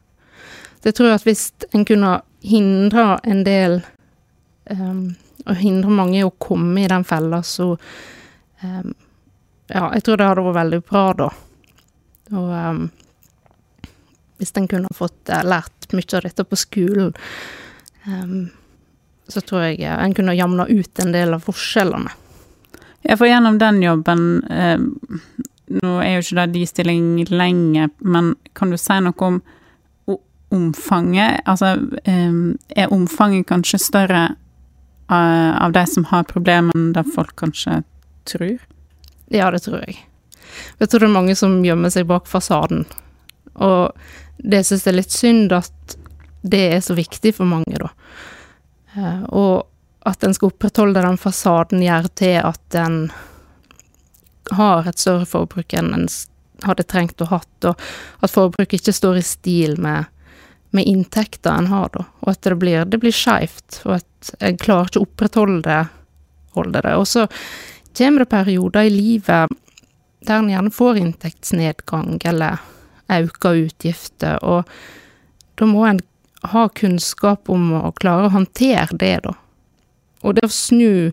Jeg 0.87 0.95
tror 0.95 1.17
at 1.17 1.25
hvis 1.27 1.49
en 1.75 1.83
kunne 1.87 2.21
hindre 2.47 3.17
en 3.27 3.41
del 3.47 3.81
um, 4.71 5.17
Og 5.47 5.59
hindre 5.59 5.91
mange 5.95 6.21
i 6.21 6.27
å 6.27 6.35
komme 6.43 6.85
i 6.85 6.91
den 6.91 7.05
fella, 7.07 7.41
så 7.43 7.73
um, 8.63 8.93
Ja, 9.67 9.89
jeg 9.97 10.05
tror 10.07 10.21
det 10.21 10.29
hadde 10.29 10.45
vært 10.47 10.59
veldig 10.61 10.81
bra, 10.87 11.03
da. 11.19 11.29
Og 12.39 12.53
um, 12.55 12.85
hvis 14.39 14.55
en 14.59 14.69
kunne 14.71 14.95
fått 14.95 15.33
uh, 15.33 15.43
lært 15.43 15.91
mye 15.91 16.19
av 16.19 16.27
dette 16.27 16.47
på 16.47 16.59
skolen, 16.59 17.11
så 19.27 19.43
tror 19.43 19.65
jeg 19.65 19.81
uh, 19.83 19.97
en 20.05 20.15
kunne 20.15 20.37
jamna 20.39 20.69
ut 20.71 21.03
en 21.03 21.11
del 21.15 21.35
av 21.35 21.43
forskjellene. 21.47 22.15
Ja, 23.07 23.17
for 23.17 23.29
gjennom 23.31 23.59
den 23.63 23.83
jobben 23.83 24.23
eh, 24.51 24.79
Nå 25.67 25.93
er 25.99 26.17
jo 26.17 26.23
ikke 26.23 26.41
det 26.45 26.53
de 26.55 26.67
stilling 26.67 27.07
lenge, 27.27 27.89
men 27.99 28.35
kan 28.55 28.71
du 28.71 28.77
si 28.79 28.99
noe 29.03 29.27
om 29.27 29.41
omfanget? 30.55 31.41
Altså, 31.45 31.73
eh, 32.05 32.33
er 32.77 32.93
omfanget 32.95 33.49
kanskje 33.51 33.81
større 33.83 34.21
av, 35.07 35.65
av 35.67 35.73
de 35.73 35.83
som 35.91 36.07
har 36.13 36.27
problemer, 36.31 36.75
enn 36.75 36.93
det 36.95 37.03
folk 37.15 37.35
kanskje 37.41 37.81
tror? 38.31 38.59
Ja, 39.35 39.51
det 39.51 39.65
tror 39.67 39.83
jeg. 39.83 39.99
Jeg 40.79 40.89
tror 40.89 41.03
det 41.03 41.09
er 41.09 41.17
mange 41.19 41.37
som 41.39 41.59
gjemmer 41.65 41.93
seg 41.93 42.07
bak 42.07 42.29
fasaden. 42.31 42.85
Og 43.55 43.91
det 44.39 44.65
syns 44.67 44.87
jeg 44.87 44.93
er 44.93 45.01
litt 45.01 45.15
synd 45.15 45.55
at 45.57 45.97
det 46.47 46.63
er 46.77 46.83
så 46.85 46.95
viktig 46.95 47.35
for 47.35 47.49
mange, 47.49 47.79
da. 47.81 47.91
Eh, 48.95 49.25
og 49.35 49.67
at 50.07 50.25
en 50.25 50.35
skal 50.35 50.53
opprettholde 50.53 51.03
den 51.03 51.19
fasaden, 51.19 51.83
gjør 51.83 52.09
til 52.19 52.39
at 52.41 52.79
en 52.79 52.99
har 54.55 54.87
et 54.87 55.03
større 55.03 55.27
forbruk 55.27 55.75
enn 55.75 55.93
en 55.97 56.09
hadde 56.65 56.87
trengt 56.89 57.21
å 57.21 57.29
hatt, 57.29 57.67
og 57.69 57.81
at 58.25 58.33
forbruket 58.33 58.79
ikke 58.79 58.95
står 58.95 59.21
i 59.21 59.25
stil 59.27 59.77
med, 59.83 60.07
med 60.71 60.87
inntekter 60.89 61.53
en 61.53 61.71
har, 61.73 61.91
da. 61.93 62.07
Og 62.23 62.33
at 62.33 62.47
det 62.47 62.57
blir, 62.61 62.85
det 62.89 63.01
blir 63.03 63.15
skeivt, 63.15 63.83
og 63.85 63.99
at 63.99 64.33
en 64.41 64.61
klarer 64.63 64.91
ikke 64.91 65.03
å 65.03 65.09
opprettholde. 65.09 65.81
Holde 66.57 66.81
det. 66.87 66.95
Og 66.97 67.05
så 67.11 67.27
kommer 67.99 68.23
det 68.23 68.33
perioder 68.33 68.87
i 68.87 68.93
livet 68.95 69.57
der 70.27 70.41
en 70.41 70.49
gjerne 70.51 70.73
får 70.75 70.99
inntektsnedgang 71.03 72.17
eller 72.27 72.63
øker 73.13 73.67
utgifter, 73.67 74.41
og 74.43 74.65
da 75.61 75.69
må 75.69 75.85
en 75.87 76.01
ha 76.53 76.67
kunnskap 76.75 77.51
om 77.53 77.69
å 77.79 77.93
klare 77.97 78.27
å 78.27 78.35
håndtere 78.35 78.97
det, 78.99 79.19
da. 79.27 79.35
Og 80.25 80.37
det 80.37 80.47
å 80.47 80.53
snu 80.53 81.13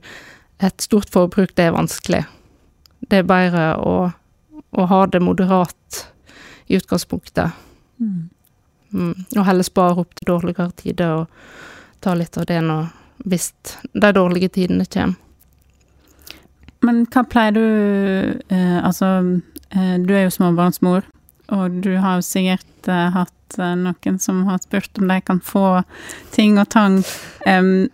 et 0.63 0.81
stort 0.81 1.11
forbruk, 1.11 1.55
det 1.55 1.67
er 1.67 1.75
vanskelig. 1.75 2.23
Det 3.09 3.19
er 3.19 3.27
bedre 3.27 3.65
å, 3.81 3.95
å 4.71 4.85
ha 4.89 5.01
det 5.11 5.21
moderat 5.23 6.03
i 6.71 6.77
utgangspunktet. 6.79 7.51
Mm. 7.99 8.29
Mm. 8.93 9.25
Og 9.37 9.45
heller 9.47 9.67
spare 9.67 10.03
opp 10.05 10.13
til 10.15 10.29
dårligere 10.29 10.71
tider 10.79 11.23
og 11.23 11.43
ta 12.03 12.13
litt 12.17 12.37
av 12.37 12.47
det 12.49 12.59
når, 12.63 12.87
hvis 13.27 13.51
de 13.93 14.13
dårlige 14.15 14.53
tidene 14.59 14.87
kommer. 14.87 15.19
Men 16.83 17.05
hva 17.07 17.23
pleier 17.23 17.55
du 17.55 17.67
eh, 18.51 18.79
Altså, 18.83 19.07
eh, 19.71 19.95
du 20.03 20.11
er 20.11 20.25
jo 20.25 20.33
småbarnsmor, 20.35 21.05
og 21.55 21.77
du 21.85 21.93
har 22.03 22.19
jo 22.19 22.25
sikkert 22.27 22.89
eh, 22.91 23.13
hatt 23.15 23.57
eh, 23.57 23.75
noen 23.79 24.19
som 24.19 24.41
har 24.49 24.59
spurt 24.63 24.99
om 24.99 25.07
de 25.07 25.19
kan 25.23 25.39
få 25.39 25.83
ting 26.35 26.59
og 26.59 26.67
tang. 26.75 26.99
Um, 27.47 27.87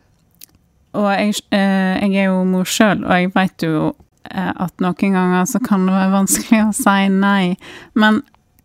og 0.98 1.10
jeg, 1.14 1.36
eh, 1.54 2.00
jeg, 2.02 2.16
er 2.16 2.30
jo 2.32 2.46
mor 2.50 2.70
sjøl, 2.70 3.04
og 3.06 3.14
jeg 3.14 3.32
veit 3.36 3.66
jo 3.66 3.92
eh, 4.32 4.54
at 4.56 4.74
noen 4.82 5.18
ganger 5.18 5.46
så 5.50 5.62
kan 5.64 5.86
det 5.86 5.94
være 5.94 6.16
vanskelig 6.16 6.64
å 6.66 6.74
si 6.76 6.98
nei. 7.14 7.54
Men 8.00 8.24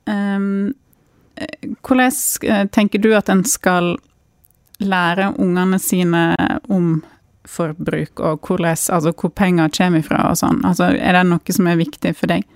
um, 0.08 0.72
hvordan 1.84 2.68
tenker 2.72 3.02
du 3.02 3.10
at 3.18 3.28
en 3.32 3.42
skal 3.48 3.96
lære 4.78 5.34
ungene 5.42 5.80
sine 5.82 6.28
om 6.72 7.02
forbruk, 7.44 8.20
og 8.20 8.46
hvordan, 8.46 8.72
altså 8.72 9.12
hvor 9.12 9.32
penger 9.36 9.72
kommer 9.76 10.04
fra 10.06 10.22
og 10.30 10.38
sånn? 10.40 10.62
Altså, 10.64 10.94
er 10.96 11.18
det 11.18 11.26
noe 11.28 11.56
som 11.56 11.68
er 11.68 11.80
viktig 11.80 12.14
for 12.16 12.32
deg? 12.32 12.46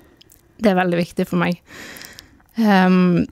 Det 0.58 0.72
er 0.72 0.78
veldig 0.78 0.98
viktig 0.98 1.26
for 1.28 1.40
meg. 1.42 1.60
Um, 2.56 3.26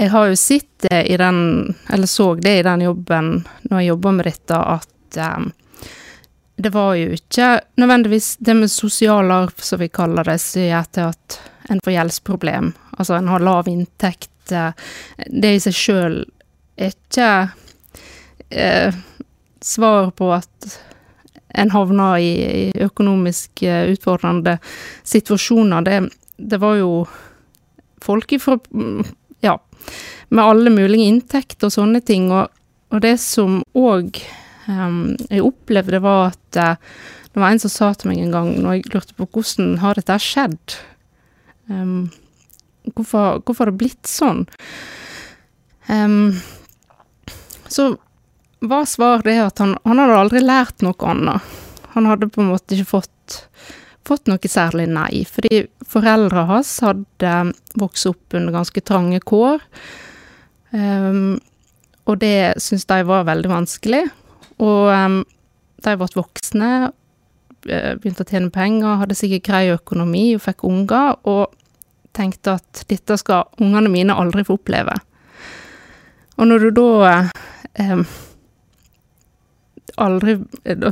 jeg 0.00 0.10
har 0.10 0.30
jo 0.30 0.38
sett 0.38 0.88
det 0.88 1.04
i 1.12 1.18
den, 1.20 1.74
eller 1.92 2.10
så 2.10 2.32
det 2.34 2.56
i 2.58 2.64
den 2.66 2.86
jobben, 2.88 3.28
når 3.68 3.82
jeg 3.82 3.92
jobber 3.92 4.16
med 4.16 4.28
dette, 4.30 4.58
at 4.58 5.20
um, 5.36 5.52
det 6.56 6.70
var 6.70 6.94
jo 6.94 7.14
ikke 7.16 7.48
nødvendigvis 7.80 8.36
det 8.38 8.54
med 8.54 8.70
sosial 8.70 9.30
arv, 9.30 9.52
som 9.58 9.80
vi 9.80 9.88
kaller 9.88 10.24
det, 10.24 10.38
som 10.42 10.62
gjør 10.62 10.90
til 10.94 11.10
at 11.10 11.38
en 11.72 11.80
får 11.84 11.96
gjeldsproblem. 11.96 12.72
Altså 12.98 13.16
en 13.18 13.28
har 13.32 13.42
lav 13.42 13.68
inntekt. 13.68 14.30
Det 14.46 15.50
i 15.50 15.60
seg 15.62 15.74
sjøl 15.74 16.18
er 16.76 16.92
ikke 16.92 17.30
eh, 18.50 18.94
svar 19.64 20.10
på 20.14 20.30
at 20.36 20.76
en 21.54 21.70
havner 21.70 22.18
i, 22.18 22.30
i 22.68 22.84
økonomisk 22.84 23.62
eh, 23.62 23.90
utfordrende 23.94 24.58
situasjoner. 25.06 25.86
Det, 25.86 25.98
det 26.36 26.60
var 26.62 26.78
jo 26.80 27.04
folk 28.02 28.32
ifra 28.36 28.58
Ja, 29.44 29.58
med 30.28 30.44
alle 30.44 30.70
mulige 30.72 31.10
inntekter 31.10 31.68
og 31.68 31.74
sånne 31.74 32.00
ting. 32.00 32.30
Og, 32.32 32.48
og 32.94 33.02
det 33.04 33.18
som 33.20 33.58
òg 33.76 34.22
um, 34.68 35.14
jeg 35.28 35.44
opplevde, 35.44 36.00
var 36.04 36.32
at 36.32 36.58
uh, 36.60 36.98
det 37.34 37.42
var 37.42 37.50
en 37.50 37.62
som 37.62 37.72
sa 37.72 37.90
til 37.98 38.12
meg 38.12 38.20
en 38.22 38.34
gang, 38.34 38.50
når 38.62 38.76
jeg 38.76 38.90
lurte 38.94 39.16
på 39.18 39.26
hvordan 39.34 39.78
har 39.82 39.98
dette 39.98 40.18
skjedd? 40.22 40.76
Um, 41.66 42.12
hvorfor, 42.92 43.40
hvorfor 43.42 43.64
har 43.64 43.72
det 43.72 43.80
blitt 43.80 44.10
sånn? 44.10 44.44
Um, 45.88 46.36
så 47.66 47.94
var 48.64 48.86
svaret 48.88 49.26
det 49.26 49.40
at 49.42 49.58
han, 49.60 49.74
han, 49.84 50.00
hadde 50.00 50.20
aldri 50.20 50.44
lært 50.44 50.84
noe 50.86 51.10
annet. 51.10 51.56
Han 51.96 52.06
hadde 52.08 52.30
på 52.30 52.44
en 52.44 52.52
måte 52.52 52.76
ikke 52.76 52.92
fått, 53.00 53.40
fått 54.06 54.30
noe 54.30 54.50
særlig 54.50 54.86
nei, 54.92 55.24
fordi 55.28 55.64
foreldra 55.90 56.46
hans 56.48 56.70
hadde 56.84 57.34
vokst 57.80 58.08
opp 58.10 58.38
under 58.38 58.54
ganske 58.54 58.84
trange 58.86 59.20
kår. 59.26 59.62
Og 62.04 62.18
det 62.20 62.36
syntes 62.62 62.88
de 62.90 62.98
var 63.08 63.28
veldig 63.28 63.50
vanskelig. 63.52 64.04
Og 64.62 64.90
um, 64.90 65.22
de 65.84 65.96
ble 65.98 66.08
voksne, 66.14 66.70
eh, 67.68 67.94
begynte 67.98 68.24
å 68.24 68.28
tjene 68.28 68.52
penger, 68.54 69.00
hadde 69.00 69.16
sikkert 69.18 69.48
grei 69.48 69.64
økonomi 69.74 70.26
og 70.36 70.44
fikk 70.44 70.64
unger, 70.68 71.18
og 71.28 71.54
tenkte 72.14 72.58
at 72.60 72.84
dette 72.90 73.18
skal 73.18 73.48
ungene 73.62 73.90
mine 73.92 74.14
aldri 74.14 74.44
få 74.46 74.58
oppleve. 74.60 74.94
Og 76.38 76.48
når 76.50 76.64
du 76.64 76.70
da 76.74 77.10
um, 77.94 78.06
aldri 80.02 80.34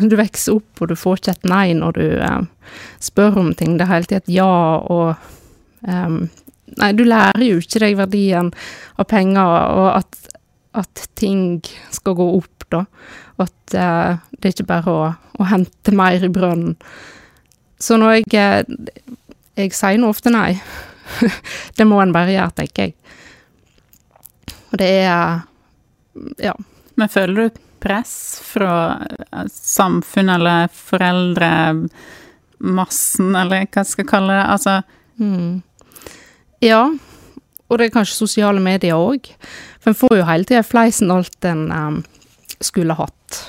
Du 0.06 0.14
vokser 0.18 0.58
opp, 0.60 0.82
og 0.82 0.92
du 0.92 0.94
får 0.98 1.18
ikke 1.18 1.32
et 1.34 1.48
nei 1.50 1.66
når 1.74 1.96
du 1.98 2.04
um, 2.22 2.46
spør 3.02 3.40
om 3.42 3.50
ting. 3.58 3.74
Det 3.78 3.86
er 3.86 3.94
hele 3.96 4.06
tiden 4.10 4.22
et 4.22 4.34
ja, 4.36 4.52
og 4.86 5.14
um, 5.88 6.22
Nei, 6.72 6.94
du 6.96 7.02
lærer 7.04 7.42
jo 7.44 7.58
ikke 7.60 7.82
deg 7.82 7.98
verdien 7.98 8.46
av 8.96 9.04
penger, 9.10 9.64
og 9.76 9.88
at, 9.98 10.30
at 10.72 11.08
ting 11.18 11.60
skal 11.92 12.16
gå 12.16 12.28
opp, 12.38 12.64
da. 12.72 12.84
At 13.42 13.74
eh, 13.76 14.20
det 14.38 14.48
er 14.48 14.54
ikke 14.54 14.70
bare 14.70 14.92
å, 14.92 15.10
å 15.38 15.48
hente 15.50 15.94
mer 15.96 16.24
i 16.24 16.30
brønnen. 16.32 16.76
Så 17.82 17.98
når 17.98 18.20
jeg 18.20 18.34
eh, 18.38 18.62
Jeg 19.56 19.74
sier 19.76 19.98
nå 20.00 20.08
ofte 20.08 20.30
nei. 20.32 20.54
det 21.76 21.84
må 21.84 21.98
en 22.00 22.14
bare 22.14 22.32
gjøre, 22.32 22.56
tenker 22.62 22.88
jeg. 22.88 22.94
Og 24.72 24.78
det 24.80 24.92
er 25.04 25.42
Ja. 26.40 26.54
Men 26.96 27.08
føler 27.08 27.34
du 27.48 27.60
press 27.82 28.40
fra 28.44 28.72
samfunn 29.48 29.48
samfunnet 29.50 30.34
eller 30.36 30.68
foreldre, 30.76 31.48
massen, 32.62 33.32
eller 33.34 33.64
hva 33.64 33.82
jeg 33.82 33.90
skal 33.90 34.06
kalle 34.06 34.36
det? 34.36 34.44
Altså 34.54 34.74
mm. 35.18 35.62
Ja. 36.62 36.84
Og 37.68 37.78
det 37.80 37.88
er 37.88 37.94
kanskje 37.96 38.20
sosiale 38.20 38.60
medier 38.62 39.00
òg. 39.00 39.32
For 39.82 39.90
en 39.90 39.98
får 39.98 40.16
jo 40.20 40.28
hele 40.28 40.46
tida 40.46 40.62
fleisen 40.62 41.10
alt 41.10 41.44
en 41.44 41.66
um, 41.72 41.98
skulle 42.62 42.94
hatt. 42.94 43.40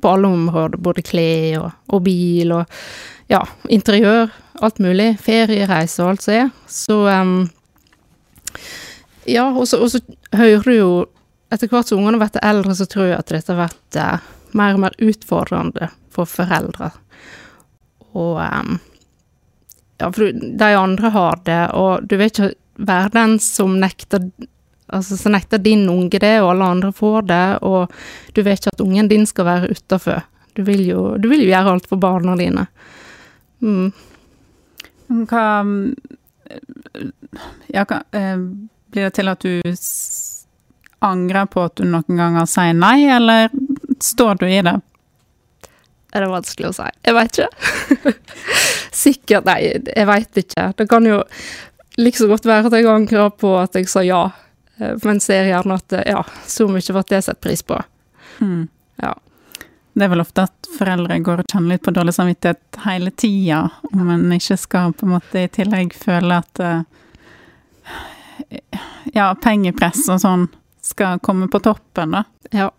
På 0.00 0.14
alle 0.14 0.28
områder. 0.28 0.80
Både 0.80 1.04
klær 1.04 1.60
og, 1.60 1.70
og, 1.92 2.02
bil 2.06 2.54
og 2.56 2.80
ja, 3.28 3.42
interiør. 3.68 4.32
Alt 4.64 4.80
mulig. 4.80 5.10
Feriereise 5.20 6.02
og 6.02 6.14
alt 6.14 6.24
som 6.24 6.38
er. 6.38 6.50
Så 6.66 6.98
um, 7.04 7.38
Ja, 9.28 9.50
og 9.52 9.68
så 9.68 10.00
hører 10.32 10.64
du 10.64 10.72
jo 10.72 10.90
etter 11.52 11.68
hvert 11.68 11.88
som 11.88 12.00
ungene 12.00 12.20
blir 12.20 12.40
eldre, 12.44 12.74
så 12.76 12.84
tror 12.88 13.10
jeg 13.10 13.18
at 13.18 13.30
dette 13.32 13.52
har 13.52 13.66
vært 13.68 13.96
uh, 14.00 14.28
mer 14.56 14.76
og 14.76 14.82
mer 14.86 14.96
utfordrende 15.04 15.90
for 16.12 16.28
foreldre. 16.28 16.92
Og 18.16 18.40
um, 18.40 18.78
Ja, 19.98 20.12
for 20.14 20.30
de 20.30 20.66
andre 20.78 21.10
har 21.10 21.40
det, 21.44 21.62
og 21.74 22.04
du 22.06 22.14
vil 22.16 22.28
ikke 22.30 22.52
være 22.78 23.10
den 23.16 23.32
som 23.42 23.72
nekter 23.82 24.28
Altså, 24.88 25.16
så 25.20 25.28
nekter 25.30 25.58
din 25.60 25.88
unge 25.92 26.18
det, 26.22 26.40
og 26.40 26.50
alle 26.54 26.64
andre 26.64 26.92
får 26.96 27.26
det, 27.28 27.58
og 27.62 27.90
du 28.34 28.42
vet 28.42 28.58
ikke 28.62 28.72
at 28.72 28.80
ungen 28.84 29.08
din 29.10 29.26
skal 29.28 29.44
være 29.44 29.68
utafor. 29.74 30.22
Du, 30.56 30.62
vil 30.64 30.86
jo- 30.88 31.16
du 31.20 31.28
vil 31.28 31.42
jo 31.44 31.50
gjøre 31.52 31.72
alt 31.76 31.86
for 31.86 31.96
barna 32.02 32.36
dine. 32.36 32.66
Mm. 33.62 33.92
Hva 35.28 35.44
Ja, 37.68 37.84
hva, 37.84 37.98
eh, 38.16 38.36
blir 38.90 39.04
det 39.04 39.14
til 39.18 39.28
at 39.28 39.40
du 39.44 39.60
angrer 41.04 41.46
på 41.46 41.64
at 41.68 41.74
du 41.76 41.84
noen 41.84 42.16
ganger 42.18 42.46
sier 42.48 42.72
nei, 42.74 43.04
eller 43.12 43.50
står 44.02 44.38
du 44.40 44.46
i 44.48 44.62
det? 44.64 44.74
Er 46.16 46.24
det 46.24 46.30
vanskelig 46.32 46.70
å 46.70 46.74
si? 46.78 46.88
Jeg 47.04 47.14
veit 47.18 47.38
ikke. 47.38 48.14
Sikkert 49.04 49.44
Nei, 49.44 49.58
jeg 49.68 50.06
veit 50.08 50.40
ikke. 50.40 50.64
Det 50.78 50.88
kan 50.88 51.04
jo 51.06 51.20
like 52.00 52.16
så 52.16 52.28
godt 52.30 52.46
være 52.48 52.70
at 52.70 52.78
jeg 52.78 52.88
angrer 52.88 53.28
på 53.36 53.52
at 53.60 53.76
jeg 53.76 53.90
sa 53.92 54.00
ja, 54.06 54.22
eh, 54.78 54.96
men 55.02 55.20
ser 55.20 55.48
gjerne 55.50 55.78
at 55.78 55.92
eh, 55.92 56.10
ja, 56.12 56.24
så 56.46 56.68
mye 56.70 56.94
ble 56.94 57.04
det 57.08 57.22
sett 57.26 57.40
pris 57.40 57.62
på. 57.62 57.78
Mm. 58.40 58.68
Ja. 59.02 59.14
Det 59.98 60.06
er 60.06 60.12
vel 60.12 60.22
ofte 60.22 60.44
at 60.46 60.68
foreldre 60.78 61.18
går 61.26 61.42
og 61.42 61.52
kjenner 61.52 61.74
litt 61.74 61.82
på 61.82 61.94
dårlig 61.94 62.14
samvittighet 62.14 62.80
hele 62.84 63.10
tida, 63.10 63.64
om 63.92 64.10
en 64.14 64.32
ikke 64.36 64.56
skal 64.60 64.94
på 64.94 65.08
en 65.08 65.16
måte 65.16 65.42
i 65.42 65.50
tillegg 65.50 65.96
føle 65.98 66.38
at 66.38 66.62
eh, 66.62 66.82
ja, 69.16 69.32
pengepress 69.42 70.04
og 70.08 70.20
sånn 70.22 70.46
skal 70.84 71.18
komme 71.24 71.48
på 71.50 71.60
toppen, 71.64 72.14
da. 72.14 72.22
Ja. 72.54 72.70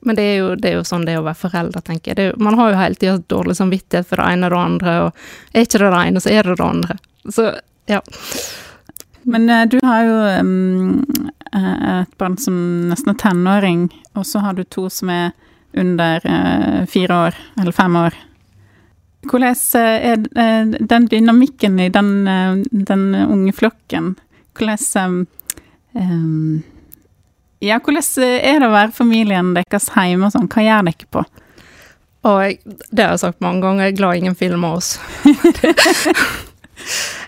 Men 0.00 0.14
det 0.14 0.22
er, 0.22 0.36
jo, 0.38 0.50
det 0.54 0.70
er 0.70 0.76
jo 0.76 0.84
sånn 0.86 1.04
det 1.08 1.16
er 1.16 1.22
å 1.22 1.26
være 1.26 1.40
forelder, 1.40 1.82
tenker 1.82 2.12
jeg. 2.12 2.18
Det 2.18 2.26
jo, 2.28 2.36
man 2.44 2.54
har 2.58 2.70
jo 2.70 2.78
hele 2.78 3.00
tida 3.00 3.16
dårlig 3.32 3.56
samvittighet 3.58 4.06
for 4.06 4.20
det 4.20 4.28
ene 4.30 4.46
og 4.46 4.54
det 4.54 4.60
andre, 4.60 4.94
og 5.06 5.56
er 5.56 5.66
ikke 5.66 5.80
det 5.82 5.90
det 5.90 6.02
ene, 6.04 6.22
så 6.22 6.30
er 6.32 6.46
det 6.46 6.54
det 6.60 6.68
andre. 6.68 6.98
Så 7.34 7.46
ja. 7.90 8.02
Men 9.28 9.50
uh, 9.50 9.64
du 9.68 9.78
har 9.84 10.06
jo 10.06 10.16
eh, 10.28 12.00
et 12.00 12.14
barn 12.20 12.38
som 12.40 12.56
nesten 12.88 13.12
er 13.12 13.18
tenåring, 13.20 13.88
og 14.16 14.24
så 14.26 14.40
har 14.44 14.56
du 14.56 14.64
to 14.64 14.86
som 14.92 15.12
er 15.12 15.34
under 15.76 16.24
uh, 16.24 16.86
fire 16.88 17.20
år, 17.28 17.38
eller 17.60 17.76
fem 17.76 17.98
år. 18.00 18.16
Hvordan 19.28 19.56
er 19.76 20.68
den 20.78 21.08
dynamikken 21.10 21.80
i 21.82 21.88
den, 21.92 22.10
den 22.70 23.02
unge 23.18 23.52
flokken? 23.52 24.14
Hvordan 24.56 25.26
um, 25.92 26.62
Ja, 27.60 27.80
hvordan 27.82 28.06
er 28.22 28.62
det 28.62 28.68
å 28.68 28.72
være 28.72 28.94
familien 28.94 29.50
deres 29.58 29.90
hjemme 29.90 30.30
og 30.30 30.36
sånn? 30.36 30.48
Hva 30.48 30.64
gjør 30.64 30.86
dere 30.86 31.10
på? 31.10 31.24
Og 32.28 32.38
jeg, 32.46 32.60
det 32.90 33.04
har 33.04 33.16
jeg 33.16 33.24
sagt 33.26 33.42
mange 33.44 33.66
ganger, 33.66 33.88
jeg 33.88 33.96
er 33.96 33.98
glad 33.98 34.22
ingen 34.22 34.38
filmer 34.38 34.78
oss. 34.78 34.94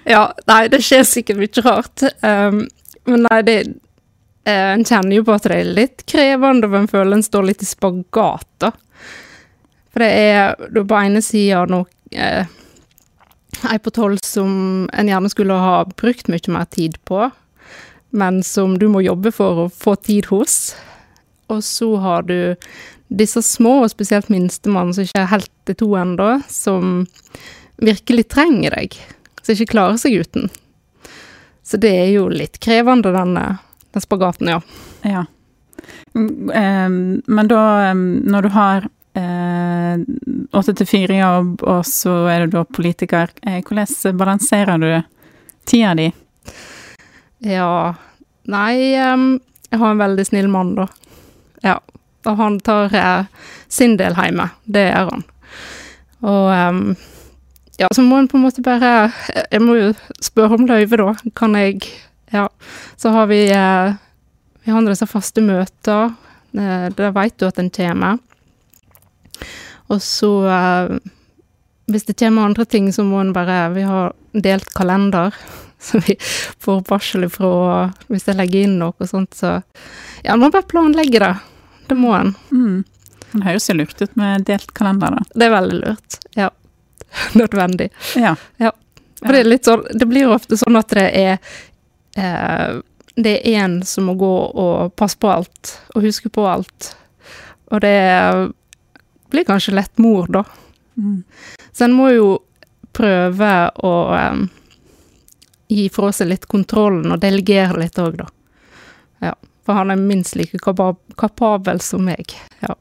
ja, 0.04 0.24
nei, 0.50 0.64
det 0.72 0.82
skjer 0.84 1.06
sikkert 1.06 1.40
mye 1.40 1.64
rart. 1.66 2.04
Um, 2.22 2.64
men 3.08 3.26
nei, 3.26 3.40
det 3.46 3.56
uh, 3.66 4.72
En 4.74 4.84
kjenner 4.86 5.18
jo 5.18 5.26
på 5.26 5.34
at 5.36 5.48
det 5.48 5.58
er 5.58 5.74
litt 5.76 6.06
krevende, 6.10 6.70
og 6.70 6.78
en 6.80 6.90
føler 6.90 7.18
en 7.18 7.26
står 7.26 7.50
litt 7.50 7.64
i 7.64 7.68
spagat. 7.68 8.70
For 9.90 10.04
det 10.04 10.10
er 10.10 10.70
du 10.72 10.82
på 10.84 11.00
ene 11.00 11.22
sida 11.24 11.64
noe 11.70 11.86
uh, 12.16 12.56
Ei 13.66 13.76
på 13.82 13.90
tolv 13.92 14.22
som 14.24 14.86
en 14.94 15.08
gjerne 15.10 15.28
skulle 15.28 15.56
ha 15.58 15.82
brukt 15.98 16.30
mye 16.32 16.52
mer 16.54 16.68
tid 16.70 16.94
på, 17.04 17.26
men 18.16 18.38
som 18.46 18.78
du 18.78 18.86
må 18.88 19.02
jobbe 19.04 19.32
for 19.34 19.64
å 19.64 19.66
få 19.74 19.96
tid 20.00 20.30
hos. 20.30 20.54
Og 21.50 21.60
så 21.66 21.90
har 22.00 22.24
du 22.30 22.54
disse 23.10 23.42
små, 23.42 23.80
og 23.84 23.90
spesielt 23.92 24.30
minstemann, 24.30 24.94
som 24.94 25.04
ikke 25.04 25.24
er 25.24 25.32
helt 25.34 25.50
til 25.68 25.78
to 25.82 25.90
ennå, 25.98 26.30
som 26.48 27.02
virkelig 27.82 28.28
trenger 28.30 28.76
deg, 28.78 28.96
som 29.50 29.66
ikke 29.66 29.74
klarer 29.74 29.98
seg 30.00 30.20
uten. 30.20 30.48
Så 31.62 31.78
det 31.80 31.92
er 31.94 32.08
jo 32.14 32.28
litt 32.32 32.58
krevende, 32.62 33.12
denne, 33.14 33.58
den 33.94 34.02
spagaten, 34.02 34.48
ja. 34.48 34.60
Ja. 35.06 35.24
Mm, 36.14 37.22
Men 37.26 37.48
da, 37.48 37.92
når 37.94 38.42
du 38.42 38.48
har 38.54 38.88
eh, 39.14 40.00
åtte 40.52 40.74
til 40.74 40.88
fire-jobb, 40.88 41.62
og 41.62 41.84
så 41.86 42.14
er 42.32 42.46
du 42.46 42.58
da 42.58 42.64
politiker, 42.64 43.30
eh, 43.46 43.60
hvordan 43.62 44.18
balanserer 44.18 44.82
du 44.82 44.90
tida 45.68 45.94
di? 45.94 46.10
Ja 47.46 47.94
Nei, 48.50 48.96
jeg 48.96 49.78
har 49.78 49.92
en 49.92 50.00
veldig 50.00 50.24
snill 50.26 50.48
mann, 50.50 50.74
da. 50.74 50.88
Ja. 51.62 51.76
Og 52.26 52.36
han 52.36 52.58
tar 52.60 52.94
eh, 52.96 53.28
sin 53.68 53.94
del 54.00 54.16
hjemme. 54.18 54.48
Det 54.64 54.88
gjør 54.88 55.12
han. 55.12 55.22
Og 56.20 56.96
ja, 57.80 57.88
så 57.94 58.02
må 58.04 58.18
en 58.20 58.28
på 58.28 58.36
en 58.36 58.44
måte 58.44 58.62
bare 58.64 59.10
Jeg 59.50 59.62
må 59.64 59.76
jo 59.78 59.92
spørre 60.20 60.58
om 60.58 60.66
løyve, 60.68 60.98
da. 61.00 61.14
Kan 61.36 61.56
jeg 61.56 61.86
Ja. 62.32 62.48
Så 62.96 63.10
har 63.14 63.26
vi 63.30 63.46
eh, 63.50 63.94
Vi 64.64 64.70
har 64.72 64.84
disse 64.86 65.08
faste 65.08 65.40
møter. 65.40 66.12
Eh, 66.52 66.88
Der 66.92 67.14
veit 67.16 67.38
du 67.38 67.46
at 67.48 67.58
en 67.58 67.70
kommer. 67.70 68.18
Og 69.88 70.02
så 70.04 70.30
eh, 70.46 70.98
Hvis 71.90 72.04
det 72.04 72.18
kommer 72.20 72.44
andre 72.50 72.64
ting, 72.64 72.92
så 72.92 73.02
må 73.02 73.20
en 73.24 73.32
bare 73.32 73.72
Vi 73.74 73.82
har 73.88 74.12
delt 74.32 74.68
kalender. 74.74 75.34
Så 75.80 75.96
vi 76.04 76.12
får 76.60 76.82
varsel 76.90 77.24
ifra 77.24 77.86
hvis 78.12 78.26
jeg 78.28 78.36
legger 78.36 78.66
inn 78.66 78.74
noe 78.82 78.92
og 79.00 79.08
sånt, 79.08 79.32
så 79.32 79.62
Ja, 80.20 80.34
en 80.34 80.42
må 80.42 80.50
bare 80.52 80.68
planlegge 80.68 81.22
det. 81.22 81.30
Det 81.88 81.96
må 81.96 82.10
en. 82.18 82.34
Mm. 82.52 82.82
Det 83.32 83.40
høres 83.46 83.70
jo 83.70 83.78
lurt 83.78 84.02
ut 84.02 84.12
med 84.20 84.44
delt 84.44 84.74
kalender, 84.76 85.16
da. 85.16 85.24
Det 85.32 85.46
er 85.46 85.54
veldig 85.54 85.78
lurt. 85.80 86.18
Ja. 86.36 86.50
Nødvendig. 87.38 87.90
Ja. 88.16 88.36
For 89.20 89.36
det 89.36 89.58
sånn 89.64 89.84
Det 89.98 90.06
blir 90.08 90.30
ofte 90.32 90.56
sånn 90.56 90.78
at 90.80 90.92
det 90.96 91.08
er 91.18 91.32
eh, 92.16 92.78
Det 93.14 93.34
er 93.36 93.64
én 93.64 93.80
som 93.86 94.08
må 94.08 94.14
gå 94.18 94.34
og 94.64 94.94
passe 94.96 95.18
på 95.20 95.28
alt, 95.28 95.74
og 95.94 96.06
huske 96.06 96.30
på 96.32 96.46
alt. 96.48 96.94
Og 97.70 97.82
det 97.82 97.98
blir 99.30 99.44
kanskje 99.44 99.74
lett 99.74 99.98
mor, 99.98 100.30
da. 100.30 100.44
Mm. 100.96 101.22
Så 101.72 101.84
en 101.84 101.96
må 101.98 102.08
jo 102.14 102.30
prøve 102.96 103.50
å 103.76 103.92
eh, 104.16 104.40
gi 105.68 105.88
fra 105.92 106.12
seg 106.14 106.30
litt 106.32 106.46
kontrollen, 106.50 107.10
og 107.12 107.20
delegere 107.20 107.82
litt 107.82 107.98
òg, 108.00 108.22
da. 108.22 108.28
Ja. 109.26 109.34
For 109.66 109.76
han 109.76 109.92
er 109.92 110.00
minst 110.00 110.38
like 110.38 110.58
kapab 110.62 111.02
kapabel 111.20 111.82
som 111.84 112.06
meg. 112.08 112.32
Ja. 112.64 112.74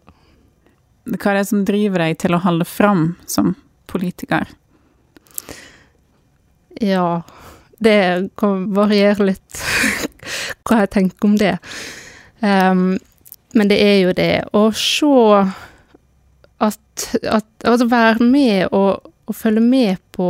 Hva 1.10 1.34
er 1.34 1.42
det 1.42 1.50
som 1.50 1.66
driver 1.68 2.06
deg 2.06 2.22
til 2.22 2.38
å 2.38 2.44
holde 2.46 2.70
fram 2.70 3.12
som 3.28 3.58
politiker? 3.90 4.48
Ja, 6.80 7.22
det 7.80 8.30
kan 8.40 8.68
variere 8.76 9.32
litt 9.32 9.62
hva 10.68 10.84
jeg 10.84 10.94
tenker 10.96 11.30
om 11.30 11.38
det. 11.40 11.58
Um, 12.40 13.00
men 13.58 13.72
det 13.72 13.80
er 13.82 13.98
jo 14.04 14.14
det 14.16 14.34
å 14.56 14.70
se 14.78 15.10
at, 16.60 17.06
at 17.26 17.66
Altså 17.68 17.90
være 17.92 18.24
med 18.24 18.70
og, 18.76 19.10
og 19.28 19.36
følge 19.36 19.64
med 19.64 19.98
på 20.16 20.30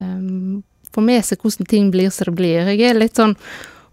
um, 0.00 0.62
Få 0.92 1.04
med 1.04 1.24
seg 1.24 1.40
hvordan 1.40 1.68
ting 1.68 1.92
blir 1.92 2.10
som 2.12 2.28
det 2.28 2.34
blir. 2.36 2.66
Jeg 2.68 2.90
er 2.90 2.98
litt 2.98 3.16
sånn 3.16 3.32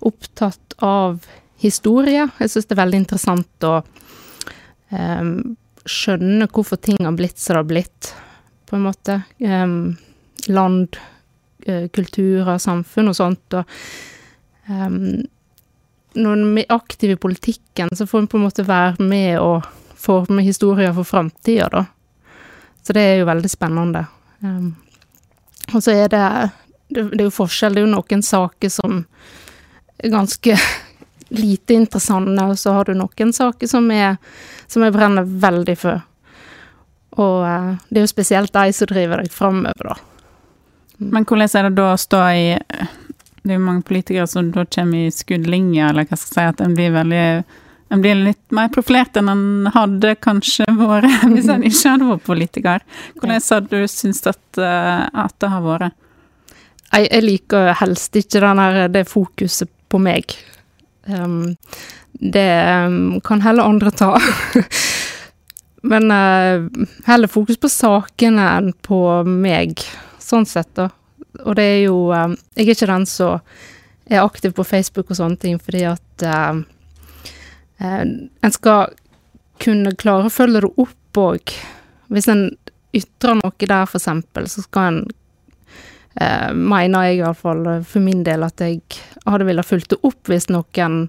opptatt 0.04 0.74
av 0.84 1.22
historie. 1.60 2.26
Jeg 2.40 2.52
syns 2.52 2.68
det 2.68 2.76
er 2.76 2.82
veldig 2.82 3.00
interessant 3.00 3.68
å 3.68 3.78
um, 4.92 5.32
skjønne 5.88 6.50
hvorfor 6.52 6.82
ting 6.84 7.00
har 7.00 7.16
blitt 7.16 7.40
som 7.40 7.56
det 7.56 7.62
har 7.62 7.70
blitt, 7.70 8.12
på 8.70 8.78
en 8.78 8.86
måte. 8.86 9.22
Um, 9.40 9.98
land, 10.48 10.98
eh, 11.66 11.88
kulturer, 11.90 12.58
samfunn 12.58 13.12
og 13.12 13.18
sånt. 13.18 13.58
Og 13.58 13.64
um, 14.70 15.22
når 16.14 16.34
en 16.34 16.58
er 16.58 16.74
aktiv 16.74 17.14
i 17.16 17.20
politikken, 17.20 17.92
så 17.96 18.08
får 18.08 18.24
en 18.24 18.28
på 18.32 18.40
en 18.40 18.46
måte 18.48 18.68
være 18.68 19.04
med 19.04 19.40
og 19.40 19.68
forme 20.00 20.46
historier 20.46 20.94
for 20.96 21.08
framtida, 21.08 21.70
da. 21.74 21.86
Så 22.82 22.94
det 22.96 23.02
er 23.04 23.20
jo 23.20 23.30
veldig 23.30 23.50
spennende. 23.52 24.06
Um, 24.40 24.76
og 25.74 25.84
så 25.84 25.92
er 25.92 26.08
det, 26.10 26.26
det 26.90 27.04
Det 27.12 27.20
er 27.20 27.28
jo 27.28 27.36
forskjell. 27.36 27.76
Det 27.76 27.82
er 27.82 27.88
jo 27.88 27.96
noen 27.96 28.24
saker 28.24 28.70
som 28.74 29.04
er 30.00 30.10
ganske 30.10 30.56
lite 31.30 31.74
interessante, 31.74 32.44
og 32.44 32.58
så 32.60 32.74
har 32.74 32.86
du 32.86 32.96
noen 32.98 33.34
saker 33.34 33.68
som, 33.68 33.92
er, 33.92 34.18
som 34.68 34.84
jeg 34.84 34.96
brenner 34.96 35.28
veldig 35.28 35.78
for. 35.78 36.02
Og 37.18 37.48
eh, 37.48 37.72
det 37.90 38.02
er 38.02 38.06
jo 38.06 38.12
spesielt 38.12 38.54
de 38.54 38.74
som 38.76 38.90
driver 38.92 39.24
deg 39.24 39.34
framover, 39.34 39.94
da. 39.94 39.98
Men 41.00 41.24
hvordan 41.24 41.48
er 41.56 41.70
det 41.70 41.78
da 41.80 41.94
å 41.94 42.00
stå 42.00 42.20
i 42.36 42.48
Det 43.40 43.54
er 43.54 43.56
jo 43.56 43.64
mange 43.64 43.86
politikere 43.88 44.28
som 44.28 44.50
da 44.52 44.66
kommer 44.68 45.08
i 45.08 45.14
skuddlinja, 45.16 45.90
eller 45.90 46.06
hva 46.10 46.18
skal 46.20 46.28
jeg 46.28 46.36
si, 46.36 46.54
at 46.54 46.64
en 46.66 46.76
blir 46.76 46.92
veldig 46.94 47.26
en 47.90 48.04
blir 48.04 48.20
litt 48.22 48.54
mer 48.54 48.68
profilert 48.70 49.18
enn 49.18 49.32
en 49.32 49.70
hadde 49.74 50.12
kanskje 50.22 50.68
vært 50.78 51.24
hvis 51.32 51.50
en 51.50 51.66
ikke 51.66 51.96
hadde 51.96 52.10
vært 52.12 52.28
politiker. 52.28 52.86
Hvordan 53.18 53.42
har 53.42 53.66
du 53.72 53.80
syntes 53.90 54.30
at, 54.30 54.62
eh, 54.62 55.08
at 55.24 55.34
det 55.42 55.50
har 55.56 55.66
vært? 55.66 55.98
Jeg, 56.90 57.08
jeg 57.08 57.26
liker 57.26 57.72
helst 57.80 58.18
ikke 58.18 58.44
den 58.44 58.62
her, 58.62 58.80
det 58.94 59.08
fokuset 59.10 59.72
på 59.90 60.02
meg. 60.02 60.36
Um, 61.10 61.56
det 62.20 62.50
um, 62.86 63.20
kan 63.26 63.42
heller 63.42 63.70
andre 63.70 63.94
ta. 63.96 64.16
Men 65.82 66.12
uh, 66.12 66.88
heller 67.08 67.32
fokus 67.32 67.60
på 67.62 67.72
sakene 67.72 68.46
enn 68.58 68.72
på 68.86 69.00
meg, 69.24 69.80
sånn 70.20 70.48
sett, 70.50 70.72
da. 70.76 70.90
Og 71.46 71.56
det 71.60 71.64
er 71.64 71.82
jo 71.86 72.10
um, 72.10 72.34
Jeg 72.58 72.66
er 72.66 72.74
ikke 72.74 72.90
den 72.90 73.06
som 73.08 73.44
er 74.10 74.24
aktiv 74.24 74.56
på 74.58 74.66
Facebook 74.66 75.12
og 75.12 75.20
sånne 75.20 75.38
ting, 75.38 75.60
fordi 75.62 75.84
at 75.86 76.24
eh, 76.26 76.62
en 77.80 78.54
skal 78.56 78.96
kunne 79.62 79.94
klare 80.00 80.26
å 80.26 80.34
følge 80.34 80.64
det 80.66 80.72
opp 80.82 81.20
òg. 81.22 81.54
Hvis 82.10 82.30
en 82.32 82.48
ytrer 82.98 83.38
noe 83.38 83.70
der, 83.70 83.86
for 83.86 84.00
eksempel, 84.00 84.48
så 84.50 84.64
skal 84.66 84.90
en 84.90 85.00
eh, 86.20 86.50
mener 86.56 87.10
jeg 87.10 87.20
iallfall 87.20 87.84
for 87.86 88.04
min 88.04 88.24
del 88.26 88.48
at 88.48 88.64
jeg 88.64 88.82
hadde 89.26 89.48
villet 89.48 89.68
fulgt 89.68 89.94
det 89.94 90.02
opp 90.02 90.32
hvis 90.32 90.50
noen 90.50 91.04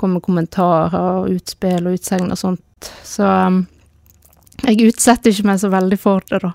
kom 0.00 0.16
med 0.16 0.24
kommentarer 0.26 0.96
og 1.22 1.36
utspill 1.36 1.86
og 1.86 2.00
utsegn 2.00 2.32
og 2.32 2.40
sånt. 2.40 2.90
Så 3.06 3.26
um, 3.26 3.62
jeg 4.66 4.90
utsetter 4.90 5.32
ikke 5.32 5.48
meg 5.50 5.60
så 5.62 5.70
veldig 5.72 5.98
for 6.00 6.24
det, 6.30 6.42
da. 6.44 6.54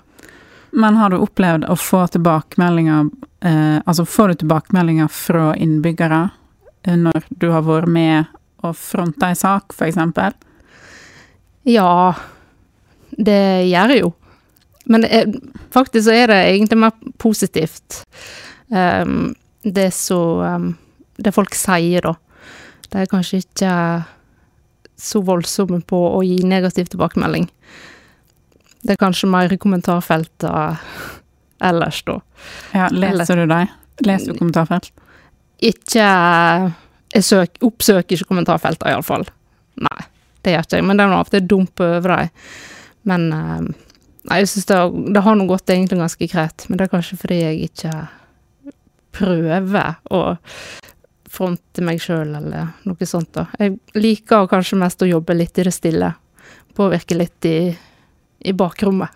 Men 0.76 0.98
har 1.00 1.12
du 1.12 1.20
opplevd 1.22 1.64
å 1.70 1.76
få 1.78 2.02
tilbakemeldinger 2.12 3.06
eh, 3.46 3.78
Altså 3.86 4.04
får 4.04 4.28
du 4.28 4.40
tilbakemeldinger 4.42 5.08
fra 5.08 5.54
innbyggere 5.56 6.26
eh, 6.82 6.98
når 7.00 7.28
du 7.30 7.48
har 7.54 7.64
vært 7.64 7.88
med 7.92 8.34
og 8.66 8.74
fronta 8.76 9.30
en 9.30 9.38
sak, 9.38 9.76
eksempel? 9.86 10.34
Ja, 11.66 12.14
det 13.10 13.66
gjør 13.70 13.94
jeg 13.94 14.02
jo. 14.02 14.12
Men 14.86 15.04
er, 15.04 15.30
faktisk 15.74 16.06
så 16.06 16.14
er 16.14 16.30
det 16.30 16.40
egentlig 16.50 16.78
mer 16.78 16.94
positivt. 17.18 18.02
Um, 18.68 19.34
det 19.62 19.90
som 19.94 20.42
um, 20.42 20.66
Det 21.16 21.32
folk 21.34 21.54
sier, 21.56 22.04
da. 22.04 22.12
De 22.92 23.00
er 23.00 23.10
kanskje 23.10 23.40
ikke 23.40 23.72
så 25.00 25.20
voldsomme 25.24 25.80
på 25.88 25.98
å 26.12 26.20
gi 26.24 26.42
negativ 26.44 26.90
tilbakemelding. 26.92 27.48
Det 28.86 28.94
er 28.94 29.00
kanskje 29.00 29.28
mer 29.30 29.50
i 29.52 29.58
kommentarfeltet 29.58 30.82
ellers, 31.66 32.02
da. 32.06 32.20
Ja, 32.76 32.88
leser 32.92 33.40
du 33.42 33.46
dem? 33.50 33.72
Leser 34.06 34.32
du 34.32 34.38
kommentarfelt? 34.38 34.92
Ikke 35.64 36.04
Jeg 37.14 37.24
søk, 37.24 37.58
oppsøker 37.64 38.18
ikke 38.18 38.28
kommentarfeltet, 38.28 38.90
iallfall. 38.90 39.24
Nei, 39.80 40.06
det 40.44 40.52
gjør 40.52 40.66
ikke 40.66 40.78
jeg. 40.78 40.86
Men 40.86 40.98
det 40.98 41.06
er 41.06 41.14
av 41.16 41.24
og 41.24 41.32
til 41.32 41.46
dump 41.48 41.80
over 41.80 42.12
dem. 42.12 42.32
Men 43.08 43.26
um, 43.32 43.68
Nei, 44.26 44.40
jeg 44.42 44.50
syns 44.50 44.66
det, 44.66 44.78
det, 45.14 45.22
har 45.22 45.36
nå 45.38 45.44
gått 45.46 45.70
egentlig 45.70 46.00
ganske 46.00 46.26
greit, 46.26 46.64
men 46.66 46.78
det 46.78 46.86
er 46.86 46.94
kanskje 46.96 47.18
fordi 47.20 47.36
jeg 47.38 47.68
ikke 47.68 47.92
prøver 49.14 50.00
å 50.10 50.22
fronte 51.30 51.84
meg 51.84 52.00
sjøl, 52.02 52.32
eller 52.34 52.72
noe 52.88 53.06
sånt, 53.06 53.30
da. 53.36 53.46
Jeg 53.60 53.76
liker 53.94 54.48
kanskje 54.50 54.80
mest 54.80 55.04
å 55.04 55.08
jobbe 55.10 55.36
litt 55.36 55.60
i 55.60 55.66
det 55.68 55.74
stille. 55.74 56.10
Påvirke 56.74 57.18
litt 57.18 57.46
i, 57.46 57.58
i 58.46 58.54
bakrommet. 58.56 59.10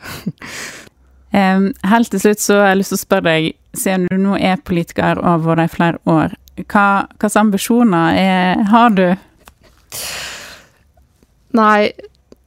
helt 1.31 2.11
til 2.11 2.23
slutt 2.23 2.43
så 2.43 2.59
har 2.59 2.73
jeg 2.73 2.81
lyst 2.81 2.95
til 2.95 2.99
å 2.99 3.05
spørre 3.05 3.29
deg, 3.29 3.51
siden 3.79 4.09
du 4.11 4.19
nå 4.19 4.37
er 4.37 4.63
politiker 4.67 5.21
og 5.21 5.29
har 5.29 5.45
vært 5.47 5.69
i 5.69 5.75
flere 5.77 6.03
år, 6.11 6.37
hva 6.67 6.87
hvilke 7.15 7.31
ambisjoner 7.41 8.19
er, 8.19 8.65
har 8.69 8.91
du? 8.97 9.07
Nei, 11.57 11.91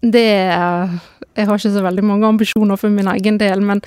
det 0.04 0.28
er 0.44 1.00
jeg 1.34 1.50
har 1.50 1.58
ikke 1.58 1.74
så 1.74 1.82
veldig 1.82 2.04
mange 2.06 2.30
ambisjoner 2.30 2.78
for 2.78 2.94
min 2.94 3.10
egen 3.16 3.40
del, 3.42 3.64
men 3.66 3.82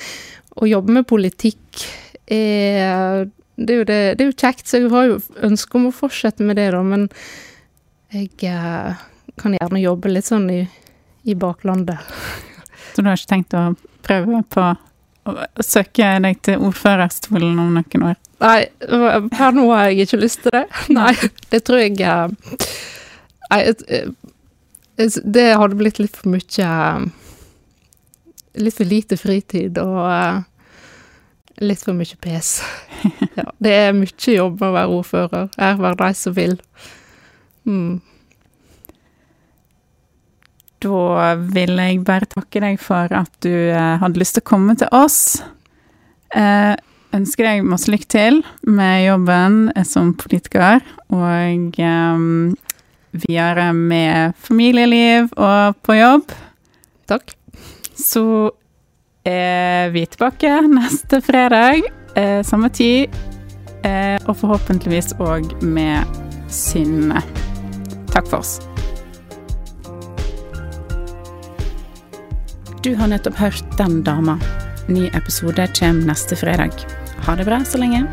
å 0.57 0.67
jobbe 0.67 0.97
med 0.97 1.07
politikk 1.07 1.85
er 2.27 3.29
det 3.57 3.73
er, 3.73 3.79
jo 3.79 3.85
det, 3.89 4.01
det 4.19 4.25
er 4.25 4.29
jo 4.29 4.37
kjekt, 4.37 4.67
så 4.69 4.79
jeg 4.83 4.91
har 4.93 5.07
jo 5.09 5.21
ønske 5.47 5.79
om 5.79 5.87
å 5.89 5.95
fortsette 5.95 6.45
med 6.45 6.59
det, 6.61 6.67
da, 6.75 6.83
men 6.85 7.07
jeg 8.13 8.29
eh, 8.51 8.99
kan 9.41 9.55
gjerne 9.57 9.81
jobbe 9.81 10.13
litt 10.13 10.29
sånn 10.29 10.51
i, 10.53 10.59
i 11.25 11.37
baklandet. 11.41 12.05
Så 12.97 13.03
du 13.05 13.11
har 13.11 13.19
ikke 13.19 13.29
tenkt 13.29 13.53
å 13.53 13.75
prøve 14.07 14.39
på 14.49 14.63
å 15.29 15.35
søke 15.61 16.15
deg 16.25 16.39
til 16.47 16.63
ordførerstolen 16.65 17.59
om 17.61 17.75
noen 17.77 18.05
år? 18.09 18.15
Nei, 18.41 18.71
per 19.35 19.53
nå 19.53 19.67
har 19.69 19.91
jeg 19.91 20.07
ikke 20.07 20.21
lyst 20.23 20.47
til 20.47 20.55
det. 20.55 20.63
Nei, 20.97 21.13
det 21.53 21.61
tror 21.69 21.83
jeg 21.83 22.01
eh, 22.01 22.33
Nei, 23.53 23.61
det 24.97 25.47
hadde 25.61 25.77
blitt 25.77 26.01
litt 26.01 26.17
for 26.17 26.33
mye 26.33 26.73
litt 28.57 28.79
for 28.79 28.89
lite 28.89 29.21
fritid 29.21 29.77
og 29.83 31.61
litt 31.61 31.85
for 31.85 32.01
mye 32.01 32.17
pes. 32.25 32.57
ja, 33.37 33.51
det 33.61 33.77
er 33.77 33.97
mye 34.01 34.37
jobb 34.39 34.57
med 34.57 34.71
å 34.71 34.77
være 34.79 35.01
ordfører. 35.03 35.49
Her 35.61 35.81
være 35.85 36.01
de 36.01 36.17
som 36.17 36.37
vil. 36.41 36.57
Mm. 37.69 38.01
Da 40.85 41.35
vil 41.41 41.79
jeg 41.81 42.03
bare 42.05 42.29
takke 42.29 42.63
deg 42.63 42.81
for 42.83 43.13
at 43.17 43.33
du 43.45 43.53
uh, 43.73 43.97
hadde 44.03 44.21
lyst 44.21 44.37
til 44.37 44.45
å 44.45 44.51
komme 44.51 44.77
til 44.79 44.91
oss. 44.95 45.41
Eh, 46.37 46.75
ønsker 47.17 47.47
deg 47.47 47.65
masse 47.65 47.89
lykke 47.89 48.09
til 48.13 48.43
med 48.67 49.07
jobben 49.07 49.71
som 49.89 50.11
politiker, 50.19 50.83
og 51.15 51.79
eh, 51.81 52.27
videre 53.17 53.71
med 53.73 54.37
familieliv 54.49 55.31
og 55.39 55.79
på 55.87 55.97
jobb. 55.97 56.35
Takk 57.09 57.37
så 57.97 58.51
er 59.27 59.91
vi 59.91 60.05
tilbake 60.07 60.61
neste 60.69 61.21
fredag, 61.21 61.83
eh, 62.15 62.43
samme 62.43 62.69
tid, 62.69 63.09
eh, 63.83 64.19
og 64.27 64.37
forhåpentligvis 64.37 65.17
òg 65.19 65.63
med 65.63 66.05
Synne. 66.49 67.23
Takk 68.13 68.29
for 68.29 68.39
oss. 68.39 68.76
Du 72.83 72.95
har 72.95 73.09
nettopp 73.09 73.35
hørt 73.35 73.79
Den 73.79 74.03
dama. 74.03 74.39
Ny 74.89 75.07
episode 75.07 75.67
kommer 75.79 76.07
neste 76.07 76.37
fredag. 76.37 76.71
Ha 77.27 77.37
det 77.37 77.45
bra 77.45 77.65
så 77.65 77.79
lenge. 77.79 78.05